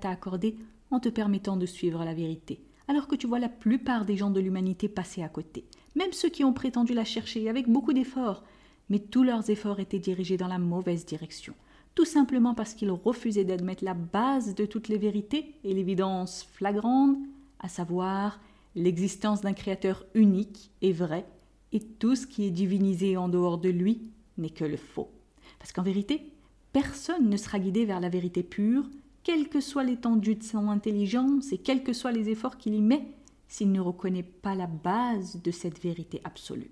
t'a 0.00 0.08
accordée 0.08 0.56
en 0.90 0.98
te 0.98 1.08
permettant 1.08 1.56
de 1.56 1.66
suivre 1.66 2.04
la 2.04 2.14
vérité 2.14 2.64
alors 2.88 3.06
que 3.06 3.16
tu 3.16 3.26
vois 3.26 3.38
la 3.38 3.48
plupart 3.48 4.04
des 4.04 4.16
gens 4.16 4.30
de 4.30 4.40
l'humanité 4.40 4.88
passer 4.88 5.22
à 5.22 5.28
côté, 5.28 5.64
même 5.94 6.12
ceux 6.12 6.28
qui 6.28 6.44
ont 6.44 6.52
prétendu 6.52 6.94
la 6.94 7.04
chercher 7.04 7.48
avec 7.48 7.68
beaucoup 7.68 7.92
d'efforts, 7.92 8.42
mais 8.88 8.98
tous 8.98 9.22
leurs 9.22 9.50
efforts 9.50 9.80
étaient 9.80 9.98
dirigés 9.98 10.36
dans 10.36 10.48
la 10.48 10.58
mauvaise 10.58 11.06
direction, 11.06 11.54
tout 11.94 12.04
simplement 12.04 12.54
parce 12.54 12.74
qu'ils 12.74 12.90
refusaient 12.90 13.44
d'admettre 13.44 13.84
la 13.84 13.94
base 13.94 14.54
de 14.54 14.66
toutes 14.66 14.88
les 14.88 14.98
vérités 14.98 15.54
et 15.64 15.74
l'évidence 15.74 16.48
flagrante, 16.52 17.16
à 17.60 17.68
savoir 17.68 18.40
l'existence 18.74 19.42
d'un 19.42 19.52
Créateur 19.52 20.04
unique 20.14 20.70
et 20.80 20.92
vrai, 20.92 21.26
et 21.72 21.80
tout 21.80 22.16
ce 22.16 22.26
qui 22.26 22.44
est 22.44 22.50
divinisé 22.50 23.16
en 23.16 23.28
dehors 23.28 23.58
de 23.58 23.68
lui 23.68 24.02
n'est 24.38 24.50
que 24.50 24.64
le 24.64 24.76
faux. 24.76 25.10
Parce 25.58 25.72
qu'en 25.72 25.82
vérité, 25.82 26.32
personne 26.72 27.28
ne 27.28 27.36
sera 27.36 27.58
guidé 27.58 27.84
vers 27.84 28.00
la 28.00 28.08
vérité 28.08 28.42
pure 28.42 28.88
quelle 29.22 29.48
que 29.48 29.60
soit 29.60 29.84
l'étendue 29.84 30.34
de 30.34 30.42
son 30.42 30.68
intelligence 30.68 31.52
et 31.52 31.58
quels 31.58 31.84
que 31.84 31.92
soient 31.92 32.12
les 32.12 32.28
efforts 32.28 32.58
qu'il 32.58 32.74
y 32.74 32.80
met, 32.80 33.06
s'il 33.48 33.70
ne 33.70 33.80
reconnaît 33.80 34.22
pas 34.22 34.54
la 34.54 34.66
base 34.66 35.40
de 35.42 35.50
cette 35.50 35.80
vérité 35.80 36.20
absolue. 36.24 36.70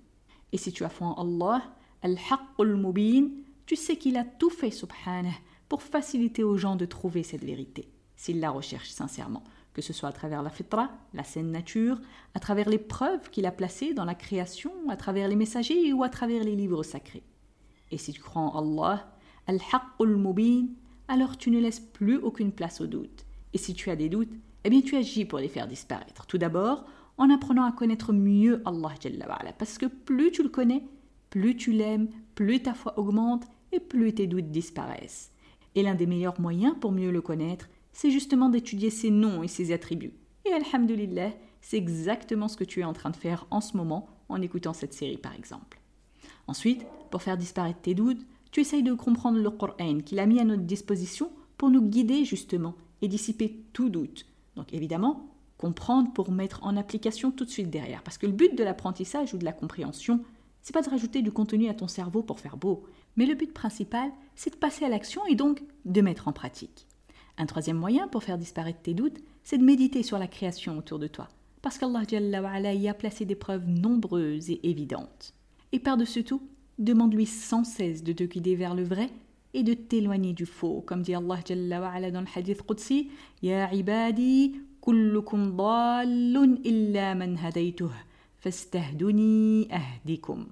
Et 0.53 0.57
si 0.57 0.73
tu 0.73 0.85
as 0.85 0.89
foi 0.89 1.09
en 1.09 1.23
Allah, 1.23 1.63
Al-Haqqul 2.03 2.77
Mubin, 2.77 3.29
tu 3.67 3.77
sais 3.77 3.97
qu'il 3.97 4.17
a 4.17 4.25
tout 4.25 4.51
fait, 4.51 4.71
subhanah, 4.71 5.29
pour 5.69 5.83
faciliter 5.83 6.43
aux 6.43 6.57
gens 6.57 6.77
de 6.77 6.87
trouver 6.87 7.23
cette 7.23 7.45
vérité, 7.45 7.89
s'ils 8.17 8.41
la 8.41 8.51
recherchent 8.51 8.91
sincèrement, 8.91 9.45
que 9.73 9.83
ce 9.83 9.93
soit 9.93 10.09
à 10.09 10.13
travers 10.13 10.43
la 10.43 10.51
fitra, 10.51 10.91
la 11.15 11.23
saine 11.23 11.53
nature, 11.53 12.01
à 12.35 12.41
travers 12.41 12.69
les 12.69 12.79
preuves 12.79 13.31
qu'il 13.31 13.47
a 13.47 13.53
placées 13.53 13.95
dans 13.95 14.05
la 14.05 14.17
création, 14.17 14.73
à 14.89 14.97
travers 14.97 15.29
les 15.29 15.37
messagers 15.37 15.93
ou 15.93 16.03
à 16.03 16.09
travers 16.09 16.43
les 16.43 16.57
livres 16.57 16.83
sacrés. 16.83 17.23
Et 17.93 17.99
si 17.99 18.13
tu 18.13 18.21
crois 18.21 18.43
en 18.43 18.59
Allah, 18.59 19.13
Al-Haqqul 19.47 20.17
Mubin, 20.17 20.67
alors 21.11 21.37
tu 21.37 21.51
ne 21.51 21.59
laisses 21.59 21.81
plus 21.81 22.17
aucune 22.17 22.53
place 22.53 22.81
au 22.81 22.87
doute. 22.87 23.27
Et 23.53 23.59
si 23.59 23.75
tu 23.75 23.91
as 23.91 23.97
des 23.97 24.09
doutes, 24.09 24.33
eh 24.63 24.71
bien 24.71 24.81
tu 24.81 24.97
agis 24.97 25.25
pour 25.25 25.41
les 25.41 25.49
faire 25.49 25.67
disparaître. 25.67 26.25
Tout 26.27 26.39
d'abord, 26.39 26.85
en 27.19 27.31
apprenant 27.31 27.65
à 27.65 27.73
connaître 27.73 28.13
mieux 28.13 28.63
Allah 28.65 28.95
parce 29.59 29.77
que 29.77 29.87
plus 29.87 30.31
tu 30.31 30.45
le 30.45 30.49
connais, 30.49 30.85
plus 31.29 31.57
tu 31.57 31.73
l'aimes, 31.73 32.09
plus 32.37 32.63
ta 32.63 32.75
foi 32.75 32.97
augmente 32.97 33.45
et 33.73 33.81
plus 33.81 34.15
tes 34.15 34.29
doutes 34.29 34.53
disparaissent. 34.53 35.33
Et 35.75 35.83
l'un 35.83 35.97
des 35.97 36.07
meilleurs 36.07 36.41
moyens 36.41 36.77
pour 36.81 36.93
mieux 36.93 37.11
le 37.11 37.21
connaître, 37.21 37.69
c'est 37.93 38.13
justement 38.13 38.49
d'étudier 38.49 38.91
ses 38.91 39.11
noms 39.11 39.43
et 39.43 39.49
ses 39.49 39.73
attributs. 39.73 40.15
Et 40.45 40.53
alhamdulillah, 40.53 41.33
c'est 41.61 41.77
exactement 41.77 42.47
ce 42.47 42.57
que 42.57 42.65
tu 42.65 42.81
es 42.81 42.85
en 42.85 42.93
train 42.93 43.11
de 43.11 43.17
faire 43.17 43.47
en 43.51 43.61
ce 43.61 43.77
moment 43.77 44.09
en 44.29 44.41
écoutant 44.41 44.73
cette 44.73 44.95
série 44.95 45.19
par 45.19 45.35
exemple. 45.35 45.81
Ensuite, 46.47 46.87
pour 47.11 47.23
faire 47.23 47.37
disparaître 47.37 47.81
tes 47.81 47.95
doutes, 47.95 48.25
tu 48.51 48.61
essayes 48.61 48.83
de 48.83 48.95
comprendre 48.95 49.39
le 49.39 49.51
Coran 49.51 50.01
qu'il 50.05 50.19
a 50.19 50.27
mis 50.27 50.41
à 50.41 50.45
notre 50.45 50.63
disposition 50.63 51.31
pour 51.57 51.71
nous 51.71 51.83
guider 51.83 52.25
justement 52.25 52.75
et 53.03 53.09
dissiper 53.09 53.63
tout 53.73 53.89
doute. 53.89 54.27
Donc 54.57 54.73
évidemment, 54.73 55.31
comprendre 55.57 56.13
pour 56.13 56.33
mettre 56.33 56.65
en 56.65 56.77
application 56.77 57.31
tout 57.31 57.45
de 57.45 57.51
suite 57.51 57.71
derrière. 57.71 58.03
Parce 58.03 58.19
que 58.19 58.27
le 58.27 58.33
but 58.33 58.57
de 58.57 58.65
l'apprentissage 58.65 59.35
ou 59.35 59.39
de 59.39 59.45
la 59.45 59.53
compréhension, 59.53 60.25
c'est 60.63 60.73
pas 60.73 60.83
de 60.83 60.91
rajouter 60.91 61.23
du 61.23 61.33
contenu 61.33 61.69
à 61.69 61.75
ton 61.75 61.89
cerveau 61.89 62.23
pour 62.23 62.41
faire 62.41 62.57
beau, 62.57 62.85
mais 63.17 63.27
le 63.27 63.35
but 63.35 63.53
principal, 63.53 64.11
c'est 64.35 64.51
de 64.51 64.57
passer 64.57 64.85
à 64.85 64.89
l'action 64.89 65.25
et 65.27 65.35
donc 65.35 65.63
de 65.85 66.01
mettre 66.01 66.29
en 66.29 66.33
pratique. 66.33 66.87
Un 67.39 67.47
troisième 67.47 67.79
moyen 67.79 68.09
pour 68.09 68.23
faire 68.23 68.39
disparaître 68.39 68.83
tes 68.83 68.95
doutes, 68.95 69.19
c'est 69.43 69.59
de 69.59 69.65
méditer 69.65 70.03
sur 70.03 70.19
la 70.19 70.27
création 70.27 70.77
autour 70.77 70.99
de 70.99 71.07
toi, 71.07 71.29
parce 71.63 71.79
qu'Allah 71.79 72.75
y 72.75 72.89
a 72.89 72.95
placé 72.95 73.25
des 73.25 73.35
preuves 73.35 73.67
nombreuses 73.67 74.51
et 74.51 74.69
évidentes. 74.69 75.35
Et 75.73 75.79
par-dessus 75.79 76.25
tout, 76.25 76.43
demande-lui 76.81 77.27
sans 77.27 77.63
cesse 77.63 78.03
de 78.03 78.13
te 78.13 78.25
guider 78.25 78.57
vers 78.57 78.75
le 78.75 78.83
vrai 78.83 79.11
et 79.55 79.63
de 79.63 79.75
t'éloigner 79.75 80.33
du 80.33 80.47
faux, 80.47 80.83
comme 80.87 81.03
dit 81.03 81.15
Allah 81.15 82.11
dans 82.11 82.21
le 82.21 82.27
hadith 82.35 82.63
Qudsi, 82.63 83.11
Ya 83.43 83.73
ibadi, 83.73 84.57
kullukum 84.81 85.57
dallun 85.57 86.57
illa 86.65 87.15
man 87.15 87.37
hadaytuh, 87.37 87.91
fastahduni 88.39 89.69
ahdikum. 89.71 90.47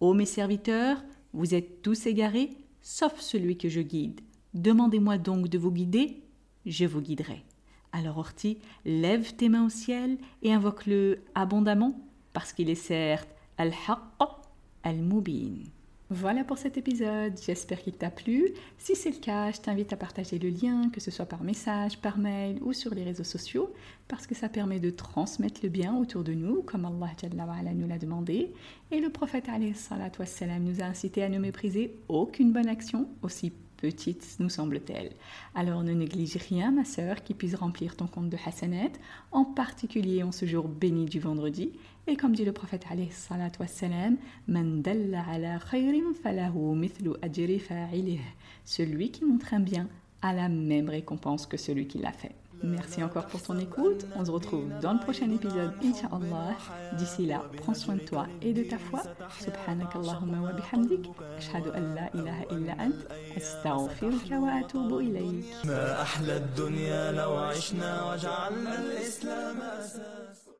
Ô 0.00 0.14
mes 0.14 0.26
serviteurs, 0.26 1.02
vous 1.32 1.54
êtes 1.54 1.82
tous 1.82 2.06
égarés, 2.06 2.50
sauf 2.80 3.20
celui 3.20 3.56
que 3.56 3.68
je 3.68 3.80
guide. 3.80 4.20
Demandez-moi 4.54 5.18
donc 5.18 5.48
de 5.48 5.58
vous 5.58 5.72
guider, 5.72 6.22
je 6.66 6.84
vous 6.84 7.00
guiderai. 7.00 7.44
Alors 7.92 8.18
Orti, 8.18 8.58
lève 8.84 9.34
tes 9.34 9.48
mains 9.48 9.66
au 9.66 9.70
ciel 9.70 10.18
et 10.42 10.52
invoque-le 10.52 11.20
abondamment, 11.34 12.00
parce 12.32 12.52
qu'il 12.52 12.70
est 12.70 12.74
certes 12.74 13.28
Al-Haqq 13.58 14.41
Al-Mubin. 14.82 15.64
Voilà 16.14 16.44
pour 16.44 16.58
cet 16.58 16.76
épisode, 16.76 17.32
j'espère 17.42 17.80
qu'il 17.80 17.94
t'a 17.94 18.10
plu. 18.10 18.50
Si 18.76 18.94
c'est 18.94 19.12
le 19.12 19.16
cas, 19.16 19.50
je 19.50 19.62
t'invite 19.62 19.94
à 19.94 19.96
partager 19.96 20.38
le 20.38 20.50
lien, 20.50 20.90
que 20.90 21.00
ce 21.00 21.10
soit 21.10 21.24
par 21.24 21.42
message, 21.42 21.98
par 21.98 22.18
mail 22.18 22.58
ou 22.60 22.74
sur 22.74 22.94
les 22.94 23.02
réseaux 23.02 23.24
sociaux, 23.24 23.72
parce 24.08 24.26
que 24.26 24.34
ça 24.34 24.50
permet 24.50 24.78
de 24.78 24.90
transmettre 24.90 25.60
le 25.62 25.70
bien 25.70 25.96
autour 25.96 26.22
de 26.22 26.34
nous, 26.34 26.60
comme 26.62 26.84
Allah 26.84 27.72
nous 27.72 27.88
l'a 27.88 27.96
demandé. 27.98 28.52
Et 28.90 29.00
le 29.00 29.08
prophète 29.08 29.48
nous 29.48 30.82
a 30.82 30.84
incité 30.84 31.22
à 31.22 31.30
ne 31.30 31.38
mépriser 31.38 31.96
aucune 32.08 32.52
bonne 32.52 32.68
action, 32.68 33.08
aussi 33.22 33.52
petite 33.82 34.36
nous 34.38 34.48
semble-t-elle. 34.48 35.10
Alors 35.56 35.82
ne 35.82 35.92
néglige 35.92 36.36
rien, 36.36 36.70
ma 36.70 36.84
sœur, 36.84 37.24
qui 37.24 37.34
puisse 37.34 37.56
remplir 37.56 37.96
ton 37.96 38.06
compte 38.06 38.30
de 38.30 38.38
Hassanet, 38.46 38.92
en 39.32 39.44
particulier 39.44 40.22
en 40.22 40.30
ce 40.30 40.46
jour 40.46 40.68
béni 40.68 41.06
du 41.06 41.18
vendredi. 41.18 41.72
Et 42.06 42.16
comme 42.16 42.36
dit 42.36 42.44
le 42.44 42.52
prophète 42.52 42.84
celui 48.64 49.10
qui 49.10 49.24
montre 49.24 49.52
un 49.52 49.60
bien 49.60 49.88
a 50.22 50.32
la 50.32 50.48
même 50.48 50.88
récompense 50.88 51.46
que 51.46 51.56
celui 51.56 51.88
qui 51.88 51.98
l'a 51.98 52.12
fait. 52.12 52.36
Merci 52.62 53.02
encore 53.02 53.26
pour 53.26 53.42
ton 53.42 53.58
écoute. 53.58 54.06
On 54.16 54.24
se 54.24 54.30
retrouve 54.30 54.68
dans 54.80 54.92
le 54.92 55.00
prochain 55.00 55.30
épisode, 55.30 55.72
Inch'Allah. 55.82 56.56
D'ici 56.96 57.26
là, 57.26 57.42
prends 57.58 57.74
soin 57.74 57.96
de 57.96 58.00
toi 58.00 58.26
et 58.40 58.52
de 58.52 58.62
ta 58.62 58.78
foi. 58.78 59.02
Subhanak 59.40 59.94
Allahumma 59.96 60.40
wa 60.40 60.52
bihamdik. 60.52 61.10
Ashhadu 61.38 61.70
an 61.70 61.94
la 61.94 62.08
ilaha 62.14 62.44
illa 62.50 62.72
ant. 62.78 62.94
Astaghfiruka 63.36 64.38
wa 64.38 64.52
atubu 64.60 65.00
ilayk. 65.00 65.44